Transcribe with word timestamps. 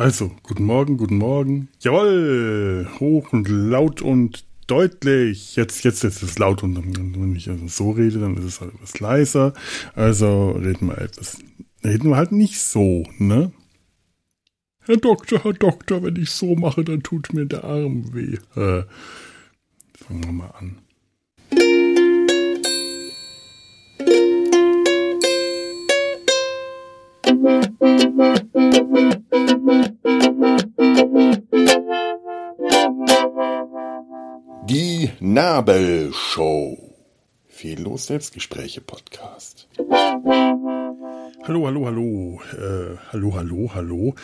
Also, 0.00 0.30
guten 0.44 0.64
Morgen, 0.64 0.96
guten 0.96 1.18
Morgen. 1.18 1.68
Jawoll, 1.80 2.88
hoch 3.00 3.34
und 3.34 3.46
laut 3.50 4.00
und 4.00 4.46
deutlich. 4.66 5.56
Jetzt, 5.56 5.84
jetzt, 5.84 6.02
jetzt 6.02 6.22
ist 6.22 6.30
es 6.30 6.38
laut 6.38 6.62
und 6.62 6.74
wenn 6.74 7.36
ich 7.36 7.50
also 7.50 7.68
so 7.68 7.90
rede, 7.90 8.18
dann 8.18 8.34
ist 8.38 8.44
es 8.44 8.60
halt 8.62 8.72
etwas 8.72 8.98
leiser. 8.98 9.52
Also 9.94 10.52
reden 10.52 10.86
wir 10.86 10.96
etwas, 10.96 11.36
reden 11.84 12.08
wir 12.08 12.16
halt 12.16 12.32
nicht 12.32 12.62
so, 12.62 13.04
ne? 13.18 13.52
Herr 14.86 14.96
Doktor, 14.96 15.44
Herr 15.44 15.52
Doktor, 15.52 16.02
wenn 16.02 16.16
ich 16.16 16.30
so 16.30 16.54
mache, 16.54 16.82
dann 16.82 17.02
tut 17.02 17.34
mir 17.34 17.44
der 17.44 17.64
Arm 17.64 18.14
weh. 18.14 18.38
Äh, 18.56 18.84
fangen 19.98 20.24
wir 20.24 20.32
mal 20.32 20.54
an. 20.58 20.78
Die 34.64 35.10
Nabelshow. 35.20 36.76
Fehllos 37.46 38.06
Selbstgespräche 38.06 38.80
Podcast. 38.80 39.68
Hallo, 41.44 41.66
hallo, 41.66 41.86
hallo, 41.86 42.40
äh, 42.54 42.96
hallo, 43.12 43.34
hallo, 43.36 43.70
hallo. 43.72 44.14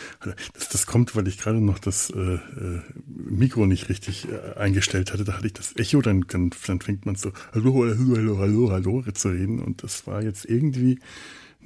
Das, 0.53 0.67
das 0.69 0.85
kommt, 0.85 1.15
weil 1.15 1.27
ich 1.29 1.37
gerade 1.37 1.61
noch 1.61 1.79
das 1.79 2.09
äh, 2.09 2.19
äh, 2.19 2.81
Mikro 3.05 3.65
nicht 3.65 3.87
richtig 3.87 4.27
äh, 4.27 4.59
eingestellt 4.59 5.13
hatte. 5.13 5.23
Da 5.23 5.37
hatte 5.37 5.47
ich 5.47 5.53
das 5.53 5.73
Echo, 5.77 6.01
dann, 6.01 6.25
dann, 6.27 6.49
dann 6.65 6.81
fängt 6.81 7.05
man 7.05 7.15
so 7.15 7.31
hallo, 7.53 7.85
hallo, 7.85 8.17
hallo, 8.17 8.39
hallo, 8.39 8.71
hallo 8.71 9.03
zu 9.13 9.29
reden. 9.29 9.59
Und 9.59 9.83
das 9.83 10.05
war 10.05 10.21
jetzt 10.21 10.43
irgendwie 10.43 10.99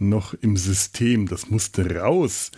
noch 0.09 0.33
im 0.33 0.57
System. 0.57 1.27
Das 1.27 1.49
musste 1.49 1.95
raus. 1.95 2.51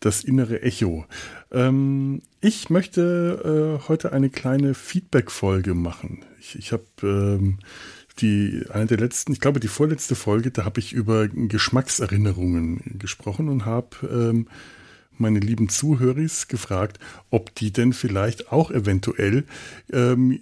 Das 0.00 0.22
innere 0.22 0.62
Echo. 0.62 1.06
Ähm, 1.50 2.22
ich 2.40 2.68
möchte 2.68 3.80
äh, 3.80 3.88
heute 3.88 4.12
eine 4.12 4.28
kleine 4.28 4.74
Feedback-Folge 4.74 5.74
machen. 5.74 6.24
Ich, 6.40 6.56
ich 6.58 6.72
habe 6.72 6.84
ähm, 7.02 7.58
die 8.18 8.64
eine 8.70 8.86
der 8.86 8.98
letzten, 8.98 9.32
ich 9.32 9.40
glaube 9.40 9.60
die 9.60 9.68
vorletzte 9.68 10.14
Folge, 10.14 10.50
da 10.50 10.64
habe 10.64 10.80
ich 10.80 10.92
über 10.92 11.28
Geschmackserinnerungen 11.28 12.98
gesprochen 12.98 13.48
und 13.48 13.64
habe 13.64 13.88
ähm, 14.02 14.46
meine 15.16 15.38
lieben 15.38 15.68
Zuhörer 15.68 16.26
gefragt, 16.48 16.98
ob 17.30 17.54
die 17.54 17.72
denn 17.72 17.92
vielleicht 17.92 18.52
auch 18.52 18.70
eventuell 18.70 19.44
ähm, 19.92 20.40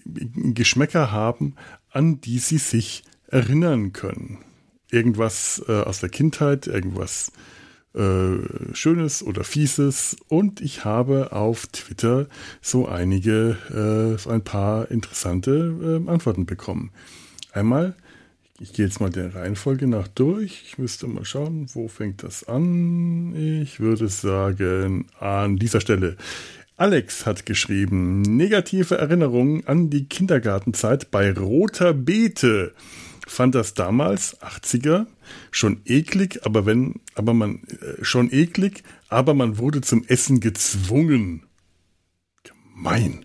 Geschmäcker 0.55 1.13
haben, 1.13 1.55
an 1.91 2.21
die 2.21 2.39
sie 2.39 2.59
sich 2.59 3.05
erinnern 3.29 3.93
können. 3.93 4.39
Irgendwas 4.93 5.63
äh, 5.67 5.73
aus 5.73 5.99
der 5.99 6.11
Kindheit, 6.11 6.69
irgendwas 6.69 7.33
äh, 7.95 8.75
Schönes 8.75 9.23
oder 9.23 9.43
Fieses. 9.43 10.17
Und 10.29 10.61
ich 10.61 10.85
habe 10.85 11.33
auf 11.33 11.67
Twitter 11.67 12.27
so 12.61 12.87
einige, 12.87 13.57
äh, 13.71 14.19
so 14.19 14.31
ein 14.31 14.45
paar 14.45 14.91
interessante 14.91 16.01
äh, 16.07 16.11
Antworten 16.11 16.47
bekommen. 16.47 16.91
Einmal, 17.53 17.97
ich 18.61 18.73
gehe 18.73 18.87
jetzt 18.87 19.01
mal 19.01 19.11
der 19.11 19.35
Reihenfolge 19.35 19.87
nach 19.87 20.09
durch. 20.09 20.63
Ich 20.67 20.79
müsste 20.79 21.07
mal 21.07 21.25
schauen, 21.25 21.67
wo 21.73 21.89
fängt 21.89 22.23
das 22.23 22.45
an? 22.45 23.35
Ich 23.35 23.81
würde 23.81 24.09
sagen, 24.09 25.07
an 25.19 25.57
dieser 25.57 25.81
Stelle. 25.81 26.17
Alex 26.77 27.27
hat 27.27 27.45
geschrieben, 27.45 28.23
negative 28.23 28.97
Erinnerungen 28.97 29.67
an 29.67 29.91
die 29.91 30.07
Kindergartenzeit 30.07 31.11
bei 31.11 31.33
roter 31.33 31.93
Beete. 31.93 32.73
Fand 33.27 33.55
das 33.55 33.75
damals, 33.75 34.41
80er, 34.43 35.07
schon 35.51 35.81
eklig, 35.85 36.41
aber 36.45 36.67
wenn, 36.67 37.01
aber 37.15 37.35
man, 37.35 37.63
äh, 37.69 38.05
schon 38.05 38.33
eklig, 38.33 38.83
aber 39.09 39.35
man 39.35 39.59
wurde 39.59 39.81
zum 39.81 40.05
Essen 40.07 40.41
gezwungen. 40.41 41.45
Gemein. 42.43 43.25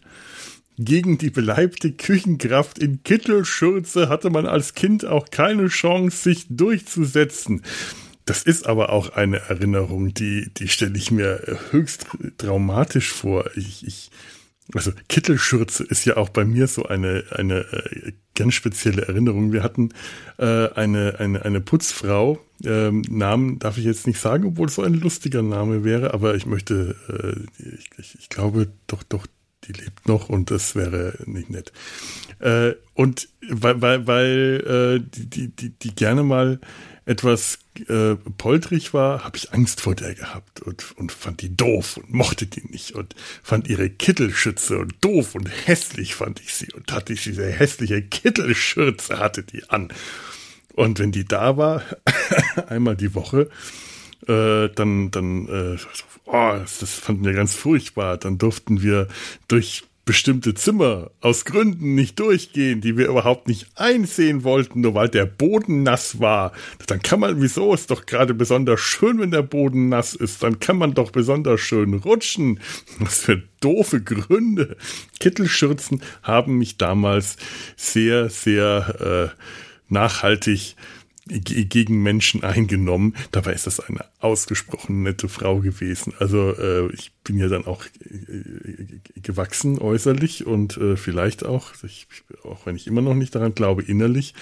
Gegen 0.80 1.18
die 1.18 1.32
beleibte 1.32 1.92
Küchenkraft 1.92 2.78
in 2.78 3.02
Kittelschürze 3.02 4.10
hatte 4.10 4.30
man 4.30 4.46
als 4.46 4.76
Kind 4.76 5.06
auch 5.06 5.30
keine 5.32 5.70
Chance, 5.70 6.18
sich 6.18 6.46
durchzusetzen. 6.50 7.64
Das 8.26 8.44
ist 8.44 8.68
aber 8.68 8.92
auch 8.92 9.10
eine 9.10 9.38
Erinnerung, 9.38 10.14
die, 10.14 10.52
die 10.54 10.68
stelle 10.68 10.98
ich 10.98 11.10
mir 11.10 11.58
höchst 11.72 12.06
traumatisch 12.38 13.12
vor. 13.12 13.50
Ich, 13.56 13.88
ich, 13.88 14.12
also 14.74 14.92
Kittelschürze 15.08 15.84
ist 15.84 16.06
ja 16.06 16.18
auch 16.18 16.30
bei 16.30 16.44
mir 16.44 16.68
so 16.68 16.86
eine, 16.86 17.24
eine 17.32 17.60
äh, 17.60 18.12
ganz 18.36 18.54
spezielle 18.54 19.04
Erinnerung. 19.08 19.54
Wir 19.54 19.64
hatten 19.64 19.90
äh, 20.38 20.70
eine, 20.70 21.16
eine, 21.20 21.46
eine 21.46 21.62
Putzfrau, 21.62 22.40
ähm, 22.64 23.04
Namen 23.10 23.60
darf 23.60 23.78
ich 23.78 23.86
jetzt 23.86 24.08
nicht 24.08 24.20
sagen, 24.20 24.46
obwohl 24.46 24.68
es 24.68 24.76
so 24.76 24.84
ein 24.84 24.96
lustiger 24.96 25.42
Name 25.42 25.84
wäre, 25.84 26.14
aber 26.14 26.36
ich 26.36 26.46
möchte, 26.46 26.96
äh, 27.10 27.64
ich, 27.78 27.90
ich, 27.98 28.18
ich 28.20 28.30
glaube 28.30 28.68
doch, 28.88 29.04
doch, 29.04 29.28
die 29.64 29.74
lebt 29.74 30.08
noch 30.08 30.30
und 30.30 30.52
das 30.52 30.76
wäre 30.76 31.18
nicht 31.26 31.50
nett. 31.50 31.72
Äh, 32.40 32.74
und 32.94 33.30
weil, 33.50 33.82
weil, 33.82 34.08
weil 34.08 35.00
äh, 35.02 35.22
die, 35.26 35.50
die, 35.50 35.70
die 35.70 35.96
gerne 35.96 36.24
mal 36.24 36.60
etwas 37.08 37.60
äh, 37.88 38.16
poltrig 38.38 38.94
war, 38.94 39.24
habe 39.24 39.38
ich 39.38 39.54
Angst 39.54 39.80
vor 39.80 39.96
der 39.96 40.14
gehabt 40.14 40.62
und, 40.62 40.92
und 40.98 41.12
fand 41.12 41.42
die 41.42 41.56
doof 41.56 41.98
und 41.98 42.14
mochte 42.14 42.46
die 42.46 42.68
nicht 42.70 42.92
und 42.92 43.16
fand 43.42 43.70
ihre 43.70 43.90
Kittelschütze 43.90 44.78
und 44.78 44.94
doof 45.02 45.34
und 45.34 45.48
hässlich 45.66 46.16
fand 46.16 46.42
ich 46.42 46.54
sie 46.54 46.72
und 46.74 46.92
hatte 46.92 47.14
ich 47.14 47.24
diese 47.24 47.50
hässliche 47.50 48.02
Kittelschürze 48.02 49.20
hatte 49.20 49.44
die 49.44 49.70
an. 49.70 49.88
Und 50.74 51.00
wenn 51.00 51.14
die 51.14 51.26
da 51.26 51.56
war, 51.56 51.82
einmal 52.68 52.98
die 52.98 53.16
Woche, 53.16 53.50
äh, 54.28 54.68
dann, 54.68 55.10
dann, 55.10 55.48
äh, 55.48 55.78
oh, 56.26 56.52
das, 56.60 56.80
das 56.80 56.94
fanden 56.94 57.24
wir 57.24 57.34
ganz 57.34 57.56
furchtbar. 57.56 58.18
Dann 58.18 58.38
durften 58.38 58.82
wir 58.82 59.08
durch 59.48 59.86
bestimmte 60.08 60.56
Zimmer 60.56 61.12
aus 61.22 61.46
Gründen 61.46 61.94
nicht 61.94 62.18
durchgehen, 62.18 62.82
die 62.82 62.98
wir 62.98 63.10
überhaupt 63.10 63.48
nicht 63.48 63.68
einsehen 63.76 64.44
wollten, 64.46 64.82
nur 64.82 64.96
weil 64.96 65.10
der 65.10 65.26
Boden 65.26 65.84
nass 65.84 66.20
war. 66.20 66.54
Dann 66.88 67.02
kann 67.04 67.20
man, 67.20 67.42
wieso 67.42 67.74
ist 67.74 67.92
doch 67.92 68.08
gerade 68.08 68.34
besonders 68.34 68.80
schön, 68.80 69.20
wenn 69.20 69.32
der 69.32 69.44
Boden 69.44 69.90
nass 69.90 70.16
ist, 70.16 70.42
dann 70.42 70.60
kann 70.60 70.78
man 70.78 70.94
doch 70.94 71.12
besonders 71.12 71.60
schön 71.60 71.94
rutschen. 71.94 72.62
Was 73.00 73.20
für 73.20 73.44
doofe 73.60 74.02
Gründe. 74.02 74.78
Kittelschürzen 75.20 76.02
haben 76.24 76.58
mich 76.58 76.78
damals 76.78 77.36
sehr, 77.76 78.30
sehr 78.30 79.34
äh, 79.38 79.94
nachhaltig 79.94 80.76
gegen 81.28 82.02
Menschen 82.04 82.44
eingenommen. 82.44 83.16
Dabei 83.32 83.54
ist 83.54 83.68
das 83.68 83.80
eine 83.80 84.06
ausgesprochen 84.20 85.04
nette 85.04 85.30
Frau 85.30 85.60
gewesen. 85.60 86.14
Also 86.20 86.54
äh, 86.58 86.92
ich 86.94 87.12
bin 87.24 87.38
ja 87.38 87.48
dann 87.48 87.66
auch 87.66 87.86
äh, 87.86 89.20
gewachsen 89.22 89.80
äußerlich 89.80 90.46
und 90.46 90.78
äh, 90.78 90.96
vielleicht 90.96 91.46
auch, 91.46 91.74
ich, 91.84 92.08
auch 92.44 92.66
wenn 92.66 92.76
ich 92.76 92.88
immer 92.88 93.02
noch 93.02 93.16
nicht 93.16 93.36
daran 93.36 93.54
glaube, 93.54 93.84
innerlich 93.84 94.34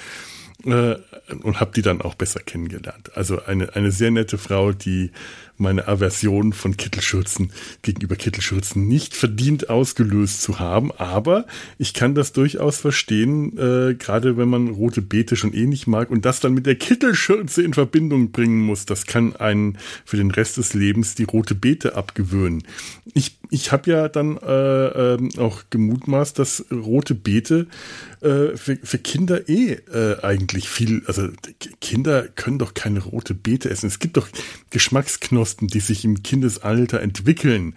äh, 0.64 0.96
und 1.42 1.60
habe 1.60 1.72
die 1.76 1.82
dann 1.82 2.02
auch 2.02 2.16
besser 2.16 2.40
kennengelernt. 2.40 3.16
Also 3.16 3.44
eine, 3.44 3.76
eine 3.76 3.92
sehr 3.92 4.12
nette 4.12 4.38
Frau, 4.38 4.72
die 4.72 5.12
meine 5.58 5.88
Aversion 5.88 6.54
von 6.54 6.78
Kittelschürzen 6.78 7.52
gegenüber 7.82 8.16
Kittelschürzen 8.16 8.88
nicht 8.88 9.16
verdient 9.16 9.70
ausgelöst 9.70 10.42
zu 10.42 10.60
haben. 10.60 10.92
Aber 10.92 11.46
ich 11.78 11.94
kann 11.94 12.16
das 12.16 12.34
durchaus 12.34 12.78
verstehen, 12.78 13.58
äh, 13.58 13.96
gerade 13.96 14.38
wenn 14.38 14.50
man 14.50 14.70
rote 14.70 15.02
Beete 15.02 15.36
schon 15.36 15.54
eh 15.54 15.66
nicht 15.66 15.88
mag 15.88 16.10
und 16.10 16.26
das 16.26 16.40
dann 16.40 16.54
mit 16.54 16.66
der 16.66 16.76
Kittelschürze 16.76 17.62
in 17.62 17.74
Verbindung 17.74 18.32
bringen 18.32 18.62
muss. 18.62 18.86
Das 18.86 19.06
kann 19.06 19.36
einen 19.36 19.78
für 20.04 20.18
den 20.18 20.32
Rest 20.32 20.58
des 20.58 20.74
Lebens 20.74 21.16
die 21.16 21.24
rote 21.24 21.56
Beete 21.56 21.96
abgewöhnen. 21.96 22.64
Ich, 23.14 23.38
ich 23.56 23.72
habe 23.72 23.90
ja 23.90 24.10
dann 24.10 24.38
äh, 24.38 25.14
äh, 25.16 25.40
auch 25.40 25.64
gemutmaßt, 25.70 26.38
dass 26.38 26.66
rote 26.72 27.16
Beete 27.16 27.68
äh, 28.22 28.58
für, 28.58 28.78
für 28.84 28.98
Kinder 28.98 29.48
eh 29.48 29.74
äh, 29.94 30.22
eigentlich 30.22 30.68
viel, 30.68 31.04
also 31.08 31.30
Kinder 31.80 32.28
können 32.28 32.60
doch 32.60 32.74
keine 32.74 33.00
rote 33.00 33.34
Beete 33.34 33.70
essen. 33.70 33.88
Es 33.88 34.00
gibt 34.00 34.18
doch 34.18 34.28
Geschmacksknospen, 34.72 35.70
die 35.70 35.80
sich 35.80 36.04
im 36.04 36.22
Kindesalter 36.22 37.02
entwickeln. 37.02 37.76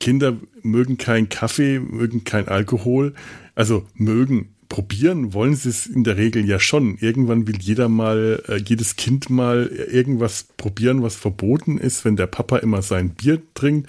Kinder 0.00 0.38
mögen 0.62 0.96
keinen 0.96 1.28
Kaffee, 1.28 1.78
mögen 1.78 2.24
kein 2.24 2.48
Alkohol, 2.48 3.12
also 3.54 3.86
mögen 3.94 4.48
probieren 4.68 5.32
wollen 5.32 5.54
sie 5.54 5.70
es 5.70 5.86
in 5.86 6.04
der 6.04 6.16
Regel 6.16 6.46
ja 6.46 6.60
schon. 6.60 6.98
Irgendwann 6.98 7.46
will 7.46 7.58
jeder 7.58 7.88
mal, 7.88 8.42
äh, 8.48 8.56
jedes 8.56 8.96
Kind 8.96 9.30
mal 9.30 9.66
irgendwas 9.66 10.46
probieren, 10.56 11.02
was 11.02 11.16
verboten 11.16 11.78
ist, 11.78 12.04
wenn 12.04 12.16
der 12.16 12.26
Papa 12.26 12.58
immer 12.58 12.82
sein 12.82 13.10
Bier 13.10 13.40
trinkt 13.54 13.88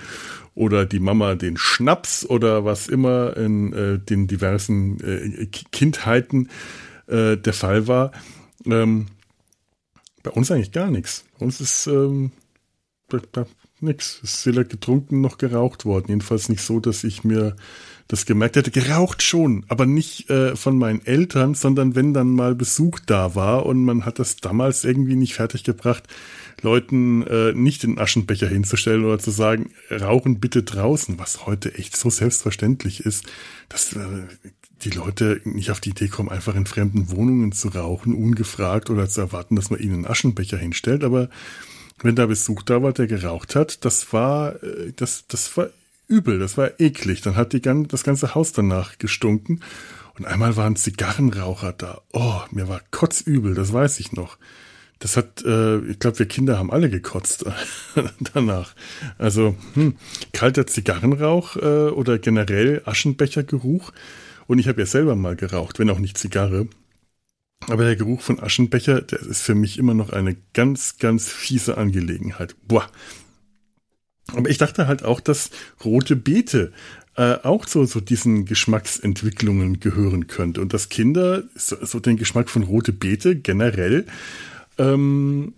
oder 0.60 0.86
die 0.86 1.00
Mama 1.00 1.36
den 1.36 1.56
Schnaps 1.56 2.26
oder 2.26 2.66
was 2.66 2.90
immer 2.90 3.38
in 3.38 3.72
äh, 3.72 3.98
den 3.98 4.28
diversen 4.28 5.00
äh, 5.00 5.46
Kindheiten 5.46 6.50
äh, 7.08 7.38
der 7.38 7.54
Fall 7.54 7.88
war. 7.88 8.12
Ähm, 8.66 9.08
bei 10.22 10.32
uns 10.32 10.52
eigentlich 10.52 10.74
gar 10.74 10.92
nichts. 10.92 11.24
Bei 11.38 11.46
uns 11.46 11.62
ist 11.62 11.88
ähm, 11.88 12.34
nichts. 13.80 14.20
Es 14.22 14.34
ist 14.40 14.46
weder 14.48 14.66
getrunken 14.66 15.22
noch 15.22 15.38
geraucht 15.38 15.86
worden. 15.86 16.08
Jedenfalls 16.10 16.50
nicht 16.50 16.62
so, 16.62 16.82
dass 16.82 17.06
ich 17.06 17.24
mir 17.24 17.56
das 18.10 18.26
gemerkt 18.26 18.56
hätte, 18.56 18.72
geraucht 18.72 19.22
schon, 19.22 19.64
aber 19.68 19.86
nicht 19.86 20.32
äh, 20.32 20.56
von 20.56 20.80
meinen 20.80 21.06
Eltern, 21.06 21.54
sondern 21.54 21.94
wenn 21.96 22.12
dann 22.12 22.32
mal 22.32 22.56
Besuch 22.56 23.00
da 23.06 23.36
war 23.36 23.68
und 23.68 23.86
man 23.86 24.04
hat 24.04 24.18
das 24.18 24.38
damals 24.38 24.84
irgendwie 24.84 25.16
nicht 25.16 25.36
fertiggebracht, 25.36 26.04
Leuten 26.64 27.22
äh, 27.28 27.54
nicht 27.54 27.84
den 27.84 28.00
Aschenbecher 28.00 28.48
hinzustellen 28.48 29.06
oder 29.06 29.20
zu 29.20 29.30
sagen, 29.30 29.70
rauchen 29.92 30.40
bitte 30.40 30.64
draußen, 30.64 31.20
was 31.20 31.46
heute 31.46 31.76
echt 31.76 31.96
so 31.96 32.10
selbstverständlich 32.10 33.06
ist, 33.06 33.26
dass 33.70 33.94
äh, 33.94 34.00
die 34.82 34.90
Leute 34.90 35.40
nicht 35.44 35.70
auf 35.70 35.80
die 35.80 35.92
Idee 35.92 36.08
kommen, 36.08 36.30
einfach 36.30 36.56
in 36.56 36.66
fremden 36.66 37.12
Wohnungen 37.12 37.52
zu 37.52 37.68
rauchen, 37.68 38.16
ungefragt 38.16 38.90
oder 38.90 39.08
zu 39.08 39.22
erwarten, 39.22 39.56
dass 39.56 39.70
man 39.70 39.80
ihnen 39.80 39.94
einen 39.94 40.08
Aschenbecher 40.08 40.58
hinstellt. 40.58 41.04
Aber 41.04 41.30
wenn 42.02 42.16
da 42.16 42.26
Besuch 42.26 42.64
da 42.64 42.82
war, 42.82 42.92
der 42.92 43.06
geraucht 43.06 43.56
hat, 43.56 43.86
das 43.86 44.12
war, 44.14 44.62
äh, 44.64 44.94
das, 44.96 45.26
das 45.28 45.56
war 45.56 45.70
übel, 46.10 46.40
das 46.40 46.58
war 46.58 46.80
eklig. 46.80 47.22
Dann 47.22 47.36
hat 47.36 47.54
die, 47.54 47.62
das 47.62 48.04
ganze 48.04 48.36
Haus 48.36 48.52
danach 48.52 48.98
gestunken. 48.98 49.62
Und 50.18 50.26
einmal 50.26 50.58
waren 50.58 50.76
Zigarrenraucher 50.76 51.72
da. 51.72 52.02
Oh, 52.12 52.42
mir 52.52 52.68
war 52.68 52.82
kotzübel, 52.92 53.54
das 53.54 53.72
weiß 53.72 54.02
ich 54.02 54.12
noch. 54.12 54.38
Das 55.00 55.16
hat, 55.16 55.46
äh, 55.46 55.78
ich 55.86 56.00
glaube, 56.00 56.20
wir 56.20 56.26
Kinder 56.28 56.60
haben 56.60 56.72
alle 56.72 56.90
gekotzt 56.90 57.46
danach. 58.34 58.76
Also 59.18 59.56
hm, 59.76 59.96
kalter 60.34 60.68
Zigarrenrauch 60.68 61.56
äh, 61.56 61.90
oder 61.92 62.20
generell 62.20 62.82
Aschenbechergeruch. 62.84 63.94
Und 64.48 64.60
ich 64.60 64.68
habe 64.68 64.82
ja 64.82 64.86
selber 64.86 65.16
mal 65.16 65.38
geraucht, 65.38 65.80
wenn 65.80 65.90
auch 65.90 66.00
nicht 66.00 66.18
Zigarre. 66.18 66.68
Aber 67.68 67.86
der 67.86 67.96
Geruch 67.96 68.22
von 68.22 68.42
Aschenbecher, 68.42 69.02
der 69.02 69.20
ist 69.20 69.42
für 69.42 69.56
mich 69.56 69.78
immer 69.78 69.94
noch 69.94 70.10
eine 70.10 70.36
ganz, 70.54 70.98
ganz 70.98 71.30
fiese 71.30 71.78
Angelegenheit. 71.78 72.56
Boah. 72.68 72.90
Aber 74.36 74.50
ich 74.50 74.58
dachte 74.58 74.88
halt 74.88 75.04
auch, 75.04 75.20
dass 75.20 75.50
rote 75.84 76.16
Beete 76.16 76.72
äh, 77.16 77.36
auch 77.44 77.68
so, 77.68 77.86
so 77.86 78.00
diesen 78.00 78.46
Geschmacksentwicklungen 78.46 79.80
gehören 79.80 80.28
könnte. 80.28 80.62
Und 80.62 80.74
dass 80.74 80.90
Kinder 80.90 81.44
so, 81.56 81.78
so 81.84 82.00
den 82.00 82.18
Geschmack 82.18 82.50
von 82.50 82.64
rote 82.64 82.94
Beete 82.94 83.36
generell 83.36 84.06
ähm, 84.78 85.54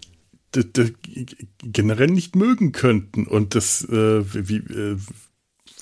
generell 1.64 2.08
nicht 2.08 2.36
mögen 2.36 2.72
könnten. 2.72 3.26
Und 3.26 3.56
das, 3.56 3.84
äh, 3.86 4.24
wie, 4.50 4.58
äh, 4.58 4.98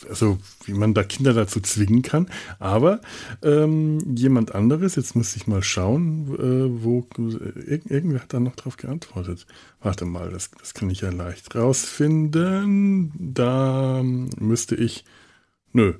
also 0.08 0.38
wie 0.66 0.74
man 0.74 0.94
da 0.94 1.04
Kinder 1.04 1.34
dazu 1.34 1.60
zwingen 1.60 2.02
kann. 2.02 2.30
Aber 2.60 3.02
ähm, 3.44 4.16
jemand 4.16 4.56
anderes, 4.56 4.96
jetzt 4.96 5.16
muss 5.16 5.36
ich 5.36 5.48
mal 5.48 5.64
schauen, 5.64 6.36
äh, 6.36 6.84
wo 6.84 7.08
ir 7.18 7.82
irgendwer 7.90 8.22
hat 8.22 8.34
da 8.34 8.40
noch 8.40 8.56
drauf 8.56 8.78
geantwortet. 8.78 9.46
Warte 9.82 10.06
mal, 10.06 10.30
das, 10.30 10.52
das 10.52 10.74
kann 10.74 10.90
ich 10.90 11.02
ja 11.02 11.10
leicht 11.10 11.56
rausfinden. 11.56 13.12
Da 13.34 14.02
müsste 14.04 14.76
ich. 14.76 15.06
Nö, 15.72 15.94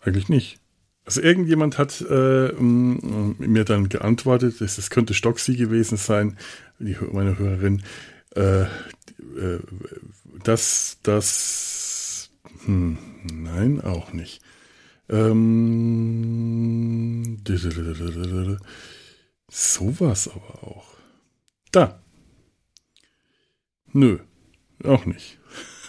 eigentlich 0.00 0.28
nicht. 0.28 0.60
Also 1.04 1.22
irgendjemand 1.22 1.78
hat 1.78 2.02
äh, 2.02 2.52
mir 2.52 3.64
dann 3.64 3.88
geantwortet, 3.88 4.60
das 4.60 4.90
könnte 4.90 5.14
Stoxy 5.14 5.56
gewesen 5.56 5.96
sein, 5.96 6.36
die, 6.78 6.96
meine 7.12 7.38
Hörerin, 7.38 7.82
äh, 8.36 8.64
äh, 8.64 9.60
dass 10.44 10.98
das 11.02 11.87
hm, 12.64 12.98
nein, 13.32 13.80
auch 13.80 14.12
nicht. 14.12 14.40
Ähm, 15.08 15.44
sowas 19.50 20.28
aber 20.28 20.64
auch. 20.64 20.86
Da. 21.72 22.02
Nö, 23.92 24.18
auch 24.84 25.06
nicht. 25.06 25.38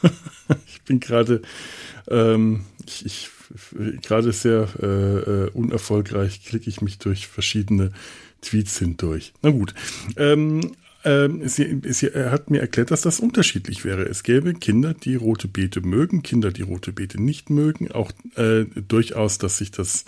ich 0.67 0.81
bin 0.83 0.99
gerade, 0.99 1.41
ähm, 2.07 2.65
ich, 2.85 3.05
ich 3.05 3.29
gerade 4.01 4.31
sehr 4.31 4.67
äh, 4.81 4.85
äh, 4.85 5.49
unerfolgreich 5.51 6.45
klicke 6.45 6.69
ich 6.69 6.81
mich 6.81 6.97
durch 6.99 7.27
verschiedene 7.27 7.91
Tweets 8.41 8.79
hindurch. 8.79 9.33
Na 9.41 9.49
gut. 9.51 9.73
Ähm, 10.15 10.75
ähm, 11.03 11.47
sie, 11.47 11.81
sie 11.87 12.07
hat 12.07 12.49
mir 12.49 12.59
erklärt, 12.59 12.91
dass 12.91 13.01
das 13.01 13.19
unterschiedlich 13.19 13.85
wäre. 13.85 14.03
Es 14.03 14.23
gäbe 14.23 14.53
Kinder, 14.53 14.93
die 14.93 15.15
rote 15.15 15.47
Beete 15.47 15.81
mögen, 15.81 16.23
Kinder, 16.23 16.51
die 16.51 16.63
rote 16.63 16.91
Beete 16.91 17.21
nicht 17.21 17.49
mögen. 17.49 17.91
Auch 17.91 18.11
äh, 18.35 18.65
durchaus, 18.65 19.37
dass 19.37 19.57
sich 19.57 19.71
das 19.71 20.05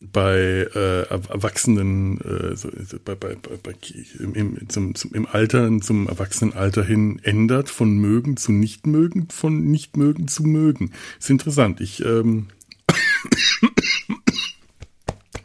bei 0.00 0.68
äh, 0.74 1.02
Erwachsenen, 1.08 2.20
äh, 2.20 2.56
so, 2.56 2.68
bei, 3.04 3.14
bei, 3.14 3.36
bei, 3.36 3.74
im, 4.18 4.68
zum, 4.68 4.94
zum, 4.94 5.14
im 5.14 5.26
Alter, 5.26 5.70
zum 5.80 6.08
Erwachsenenalter 6.08 6.84
hin 6.84 7.20
ändert, 7.22 7.70
von 7.70 7.96
mögen 7.96 8.36
zu 8.36 8.52
nicht 8.52 8.86
mögen, 8.86 9.28
von 9.30 9.64
nicht 9.64 9.96
mögen 9.96 10.28
zu 10.28 10.42
mögen. 10.42 10.92
Ist 11.18 11.30
interessant. 11.30 11.80
Ich 11.80 12.04
ähm, 12.04 12.48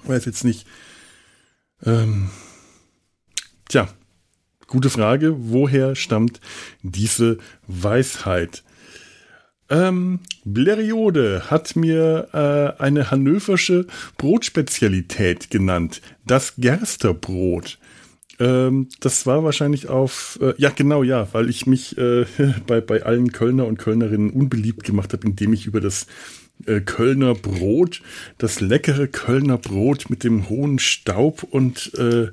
weiß 0.05 0.25
jetzt 0.25 0.43
nicht. 0.43 0.65
Ähm, 1.83 2.29
tja, 3.69 3.87
Gute 4.67 4.89
Frage. 4.89 5.33
Woher 5.37 5.95
stammt 5.95 6.41
diese 6.83 7.37
Weisheit? 7.67 8.63
Ähm, 9.69 10.19
Bleriode 10.43 11.43
hat 11.49 11.75
mir 11.75 12.27
äh, 12.33 12.81
eine 12.81 13.09
hannoversche 13.09 13.87
Brotspezialität 14.17 15.49
genannt. 15.49 16.01
Das 16.25 16.55
Gersterbrot. 16.57 17.79
Ähm, 18.39 18.89
das 18.99 19.25
war 19.25 19.43
wahrscheinlich 19.45 19.87
auf, 19.87 20.37
äh, 20.41 20.53
ja 20.57 20.69
genau, 20.69 21.01
ja, 21.01 21.27
weil 21.31 21.49
ich 21.49 21.65
mich 21.65 21.97
äh, 21.97 22.25
bei, 22.67 22.81
bei 22.81 23.03
allen 23.03 23.31
Kölner 23.31 23.65
und 23.67 23.77
Kölnerinnen 23.77 24.31
unbeliebt 24.31 24.83
gemacht 24.83 25.13
habe, 25.13 25.27
indem 25.27 25.53
ich 25.53 25.65
über 25.65 25.79
das 25.79 26.07
äh, 26.65 26.81
Kölner 26.81 27.35
Brot, 27.35 28.01
das 28.37 28.59
leckere 28.59 29.07
Kölner 29.07 29.57
Brot 29.57 30.09
mit 30.09 30.23
dem 30.23 30.49
hohen 30.49 30.79
Staub 30.79 31.43
und 31.43 31.93
äh, 31.95 32.27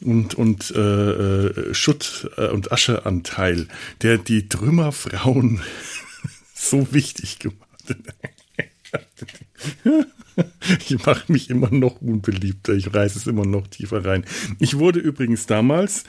und, 0.00 0.34
und 0.34 0.70
äh, 0.70 0.80
äh, 0.80 1.74
Schutt- 1.74 2.30
äh, 2.36 2.48
und 2.48 2.72
Ascheanteil, 2.72 3.68
der 4.02 4.18
die 4.18 4.48
Trümmerfrauen 4.48 5.62
so 6.54 6.92
wichtig 6.92 7.38
gemacht 7.38 7.58
hat. 7.88 8.33
ich 10.88 11.06
mache 11.06 11.30
mich 11.32 11.50
immer 11.50 11.70
noch 11.70 12.00
unbeliebter. 12.00 12.72
Ich 12.72 12.92
reiße 12.92 13.18
es 13.18 13.26
immer 13.26 13.46
noch 13.46 13.66
tiefer 13.68 14.04
rein. 14.04 14.24
Ich 14.58 14.78
wurde 14.78 14.98
übrigens 14.98 15.46
damals 15.46 16.04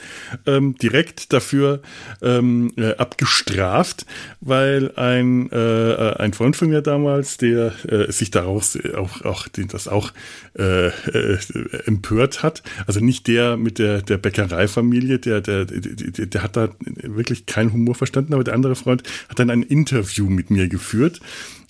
ähm, 0.45 0.75
direkt 0.75 1.33
dafür 1.33 1.81
ähm, 2.21 2.73
äh, 2.77 2.95
abgestraft, 2.95 4.05
weil 4.41 4.91
ein, 4.95 5.51
äh, 5.51 6.15
ein 6.17 6.33
Freund 6.33 6.55
von 6.55 6.69
mir 6.69 6.81
damals, 6.81 7.37
der 7.37 7.73
äh, 7.85 8.11
sich 8.11 8.31
daraus 8.31 8.77
auch, 8.95 9.21
auch 9.21 9.47
den 9.47 9.67
das 9.67 9.87
auch 9.87 10.11
äh, 10.57 10.87
äh, 10.87 11.37
empört 11.85 12.43
hat, 12.43 12.63
also 12.87 12.99
nicht 12.99 13.27
der 13.27 13.57
mit 13.57 13.79
der, 13.79 14.01
der 14.01 14.17
Bäckereifamilie, 14.17 15.19
der, 15.19 15.41
der, 15.41 15.65
der, 15.65 16.25
der 16.25 16.43
hat 16.43 16.55
da 16.55 16.69
wirklich 16.79 17.45
keinen 17.45 17.73
Humor 17.73 17.95
verstanden, 17.95 18.33
aber 18.33 18.43
der 18.43 18.53
andere 18.53 18.75
Freund 18.75 19.03
hat 19.29 19.39
dann 19.39 19.49
ein 19.49 19.63
Interview 19.63 20.29
mit 20.29 20.49
mir 20.49 20.67
geführt 20.67 21.21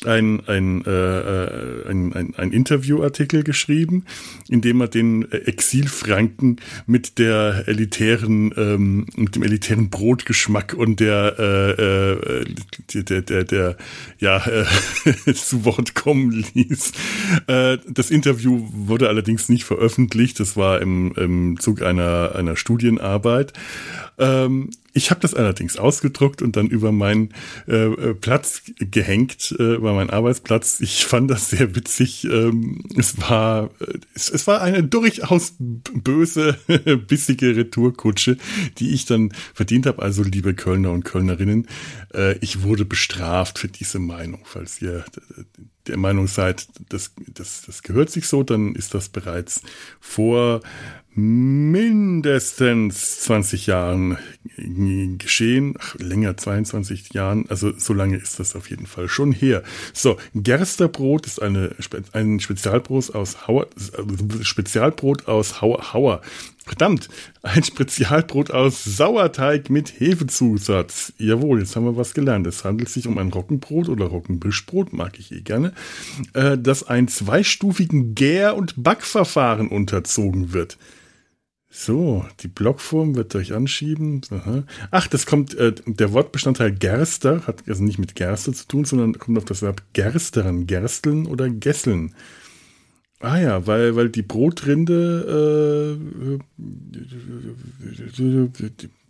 ein, 0.06 0.42
ein, 0.48 0.86
äh, 0.86 0.89
äh, 0.89 1.89
ein, 1.89 2.13
ein, 2.13 2.36
ein 2.36 2.51
Interviewartikel 2.51 3.44
geschrieben, 3.44 4.06
in 4.50 4.62
dem 4.62 4.82
er 4.82 4.88
den 4.88 5.32
Exilfranken 5.32 6.58
mit 6.86 7.20
der 7.20 7.68
elitären, 7.68 8.53
ähm, 8.58 9.06
mit 9.15 9.36
dem 9.36 9.44
elitären 9.44 9.89
Brotgeschmack 9.89 10.74
und 10.74 11.00
der, 11.00 11.36
äh, 11.38 12.41
äh, 12.41 13.03
der, 13.03 13.22
der, 13.22 13.44
der, 13.44 13.77
ja, 14.20 14.46
äh, 14.46 14.65
zu 15.34 15.65
Wort 15.65 15.96
kommen 15.96 16.46
ließ. 16.53 16.91
Äh, 17.48 17.77
das 17.88 18.12
Interview 18.12 18.68
wurde 18.72 19.10
allerdings 19.10 19.50
nicht 19.50 19.65
veröffentlicht. 19.65 20.39
Das 20.39 20.56
war 20.56 20.82
im, 20.82 21.13
im 21.15 21.60
Zug 21.60 21.82
einer, 21.82 22.36
einer 22.36 22.56
Studienarbeit. 22.56 23.53
Ähm, 24.18 24.70
ich 24.96 25.12
habe 25.12 25.20
das 25.20 25.34
allerdings 25.34 25.78
ausgedruckt 25.78 26.42
und 26.42 26.56
dann 26.56 26.68
über 26.68 26.94
meinen 26.94 27.34
äh, 27.68 27.86
äh, 27.86 28.14
Platz 28.14 28.62
gehängt, 28.78 29.54
äh, 29.60 29.75
über 29.75 29.94
meinen 29.94 30.10
Arbeitsplatz. 30.10 30.80
Ich 30.80 31.06
fand 31.06 31.30
das 31.30 31.50
sehr 31.50 31.75
witzig. 31.75 32.24
Ähm, 32.24 32.82
es 32.98 33.20
war 33.20 33.72
äh, 33.82 34.00
es, 34.14 34.30
es 34.30 34.48
war 34.48 34.62
eine 34.62 34.84
durchaus 34.84 35.54
böse, 35.60 36.58
bissige 37.08 37.58
Retourkutsche, 37.58 38.38
die 38.78 38.94
ich 38.94 39.06
dann 39.06 39.34
verdient 39.54 39.86
habe. 39.86 40.02
Also 40.02 40.24
liebe 40.24 40.54
Kölner 40.54 40.92
und 40.92 41.04
Kölnerinnen, 41.04 41.68
äh, 42.14 42.38
ich 42.40 42.64
wurde 42.64 42.86
bestraft 42.86 43.60
für 43.60 43.68
diese 43.68 44.00
Meinung. 44.00 44.44
Falls 44.46 44.82
ihr 44.82 45.04
der 45.88 45.98
Meinung 45.98 46.28
seid, 46.28 46.68
das, 46.90 47.12
das, 47.28 47.64
das 47.66 47.84
gehört 47.84 48.10
sich 48.10 48.28
so, 48.28 48.44
dann 48.44 48.75
ist 48.75 48.94
das 48.94 49.10
bereits 49.10 49.62
vor 50.00 50.62
mindestens 51.15 53.22
20 53.22 53.67
Jahren 53.67 54.17
geschehen. 55.17 55.75
Ach, 55.79 55.95
länger, 55.95 56.38
22 56.38 57.13
Jahren. 57.13 57.45
Also 57.50 57.72
so 57.77 57.93
lange 57.93 58.17
ist 58.17 58.39
das 58.39 58.55
auf 58.55 58.69
jeden 58.69 58.86
Fall 58.86 59.07
schon 59.07 59.31
her. 59.31 59.63
So, 59.93 60.17
Gersterbrot 60.34 61.25
ist 61.25 61.41
eine, 61.41 61.75
ein 62.12 62.39
Spezialbrot 62.39 63.15
aus 63.15 63.48
Hauer, 63.48 63.67
Spezialbrot 64.41 65.27
aus 65.27 65.62
Hauer, 65.62 65.93
Hauer 65.93 66.22
Verdammt, 66.67 67.10
ein 67.43 67.63
Spezialbrot 67.63 68.50
aus 68.50 68.84
Sauerteig 68.84 69.69
mit 69.69 70.00
Hefezusatz. 70.00 71.13
Jawohl, 71.19 71.60
jetzt 71.60 71.75
haben 71.75 71.86
wir 71.86 71.95
was 71.95 72.15
gelernt. 72.15 72.48
Es 72.48 72.63
handelt 72.63 72.89
sich 72.89 73.07
um 73.07 73.19
ein 73.19 73.29
Roggenbrot 73.29 73.88
oder 73.88 74.05
Roggenbischbrot, 74.05 74.91
mag 74.91 75.19
ich 75.19 75.31
eh 75.31 75.41
gerne, 75.41 75.74
äh, 76.34 76.57
das 76.57 76.88
ein 76.88 77.07
zweistufigen 77.07 78.15
Gär- 78.15 78.55
und 78.55 78.84
Backverfahren 78.84 79.67
unterzogen 79.67 80.53
wird. 80.53 80.79
So, 81.77 82.25
die 82.39 82.48
Blockform 82.48 83.15
wird 83.15 83.36
euch 83.36 83.53
anschieben. 83.53 84.22
Aha. 84.29 84.63
Ach, 84.91 85.08
das 85.08 85.25
kommt, 85.25 85.55
äh, 85.55 85.74
der 85.86 86.13
Wortbestandteil 86.13 86.72
Gerster 86.72 87.46
hat 87.46 87.67
also 87.67 87.84
nicht 87.84 88.00
mit 88.00 88.15
Gerste 88.15 88.53
zu 88.53 88.65
tun, 88.65 88.86
sondern 88.86 89.20
kommt 89.20 89.38
auf 89.38 89.44
das 89.44 89.62
Verb 89.62 89.84
gerstern, 89.91 90.67
gersteln 90.67 91.27
oder 91.27 91.50
gesseln. 91.50 92.15
Ah 93.20 93.39
ja, 93.39 93.67
weil, 93.67 93.98
weil 93.98 94.10
die 94.10 94.22
Brotrinde, 94.22 96.00
äh, 96.00 96.63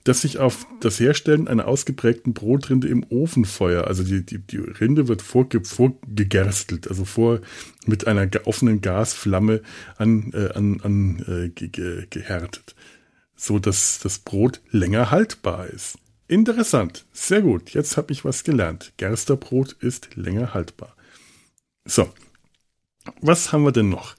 dass 0.05 0.21
sich 0.21 0.37
auf 0.37 0.67
das 0.79 0.99
Herstellen 0.99 1.47
einer 1.47 1.67
ausgeprägten 1.67 2.33
Brotrinde 2.33 2.87
im 2.87 3.03
Ofenfeuer, 3.09 3.87
also 3.87 4.03
die, 4.03 4.23
die, 4.23 4.37
die 4.37 4.57
Rinde 4.57 5.07
wird 5.07 5.23
vorge, 5.23 5.63
vorgegerstelt, 5.65 6.87
also 6.87 7.05
vor 7.05 7.41
mit 7.87 8.07
einer 8.07 8.29
offenen 8.45 8.81
Gasflamme 8.81 9.61
an, 9.97 10.31
äh, 10.33 10.53
an, 10.53 10.79
an 10.81 11.25
äh, 11.27 11.49
ge, 11.49 11.69
ge, 11.69 12.05
gehärtet, 12.09 12.75
so 13.35 13.57
dass 13.57 13.99
das 13.99 14.19
Brot 14.19 14.61
länger 14.69 15.09
haltbar 15.09 15.67
ist. 15.67 15.97
Interessant, 16.27 17.05
sehr 17.11 17.41
gut. 17.41 17.71
Jetzt 17.71 17.97
habe 17.97 18.13
ich 18.13 18.23
was 18.23 18.43
gelernt. 18.43 18.93
Gersterbrot 18.97 19.73
ist 19.73 20.15
länger 20.15 20.53
haltbar. 20.53 20.95
So, 21.83 22.07
was 23.21 23.51
haben 23.51 23.63
wir 23.63 23.71
denn 23.71 23.89
noch? 23.89 24.15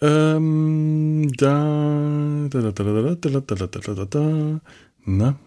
Ähm, 0.00 1.30
da, 1.36 2.46
da, 2.50 2.60
da, 2.60 2.70
da, 2.70 2.84
da, 2.84 3.14
da, 3.14 3.40
da, 3.40 3.66
da, 3.66 3.94
da, 3.94 4.04
da, 4.04 4.60
na? 5.16 5.38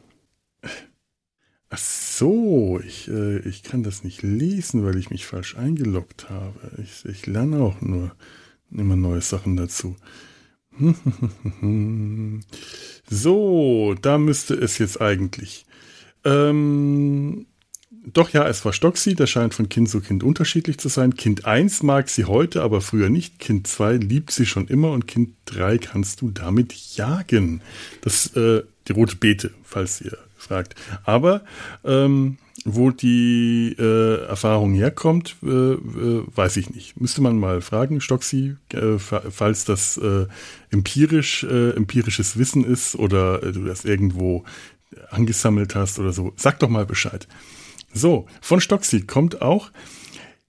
Ach 1.70 1.78
so, 1.78 2.82
ich, 2.86 3.08
äh, 3.08 3.40
ich 3.48 3.64
kann 3.64 3.84
das 3.84 4.04
nicht 4.04 4.24
lesen, 4.24 4.84
weil 4.84 4.98
ich 4.98 5.10
mich 5.10 5.26
falsch 5.26 5.56
eingeloggt 5.56 6.30
habe. 6.30 6.84
Ich, 6.84 7.06
ich 7.06 7.26
lerne 7.28 7.62
auch 7.62 7.80
nur 7.80 8.14
immer 8.72 8.98
neue 8.98 9.22
Sachen 9.22 9.56
dazu. 9.56 9.96
so, 13.10 13.96
da 14.02 14.18
müsste 14.18 14.54
es 14.56 14.78
jetzt 14.80 15.00
eigentlich. 15.00 15.66
Ähm, 16.26 17.46
doch 18.06 18.30
ja, 18.30 18.48
es 18.48 18.66
war 18.66 18.74
Stoxi, 18.74 19.16
das 19.16 19.30
scheint 19.30 19.54
von 19.54 19.70
Kind 19.70 19.90
zu 19.90 20.02
Kind 20.02 20.24
unterschiedlich 20.24 20.78
zu 20.78 20.90
sein. 20.90 21.16
Kind 21.16 21.46
1 21.46 21.84
mag 21.84 22.10
sie 22.10 22.26
heute, 22.26 22.64
aber 22.64 22.82
früher 22.82 23.10
nicht. 23.10 23.40
Kind 23.40 23.68
2 23.68 23.98
liebt 23.98 24.32
sie 24.32 24.46
schon 24.46 24.68
immer 24.68 24.92
und 24.92 25.08
Kind 25.08 25.36
3 25.46 25.78
kannst 25.78 26.22
du 26.22 26.32
damit 26.32 26.74
jagen. 26.96 27.62
Das 28.02 28.36
äh, 28.36 28.64
die 28.88 28.94
rote 28.94 29.16
Beete, 29.16 29.52
falls 29.64 30.02
ihr 30.02 30.18
fragt. 30.38 30.76
Aber 31.04 31.44
ähm, 31.84 32.38
wo 32.66 32.92
die 32.92 33.76
äh, 33.80 34.26
Erfahrung 34.26 34.74
herkommt, 34.74 35.36
äh, 35.44 35.48
äh, 35.48 36.24
weiß 36.36 36.58
ich 36.58 36.70
nicht. 36.70 37.00
Müsste 37.00 37.22
man 37.22 37.40
mal 37.40 37.62
fragen, 37.62 38.02
Stoxi, 38.02 38.56
äh, 38.74 38.98
falls 38.98 39.66
das 39.66 39.98
äh, 39.98 40.28
empirisch, 40.70 41.44
äh, 41.44 41.72
empirisches 41.72 42.38
Wissen 42.38 42.64
ist 42.64 42.96
oder 42.96 43.40
du 43.40 43.66
das 43.66 43.86
irgendwo 43.86 44.44
angesammelt 45.10 45.76
hast 45.76 46.00
oder 46.00 46.14
so. 46.14 46.34
Sag 46.36 46.60
doch 46.60 46.70
mal 46.70 46.86
Bescheid. 46.86 47.28
So, 47.94 48.28
von 48.42 48.62
Stockseed 48.62 49.08
kommt 49.08 49.42
auch 49.42 49.72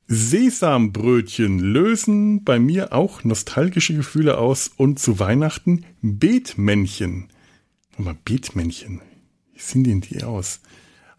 Sesambrötchen 0.07 1.59
lösen 1.59 2.45
bei 2.45 2.59
mir 2.59 2.93
auch 2.93 3.25
nostalgische 3.25 3.95
Gefühle 3.95 4.37
aus 4.37 4.71
und 4.77 4.99
zu 4.99 5.19
Weihnachten 5.19 5.87
Beetmännchen. 6.03 7.29
Mal 7.99 8.17
Beetmännchen. 8.25 9.01
Wie 9.53 9.61
sehen 9.61 9.85
denn 9.85 10.01
die 10.01 10.23
aus? 10.25 10.61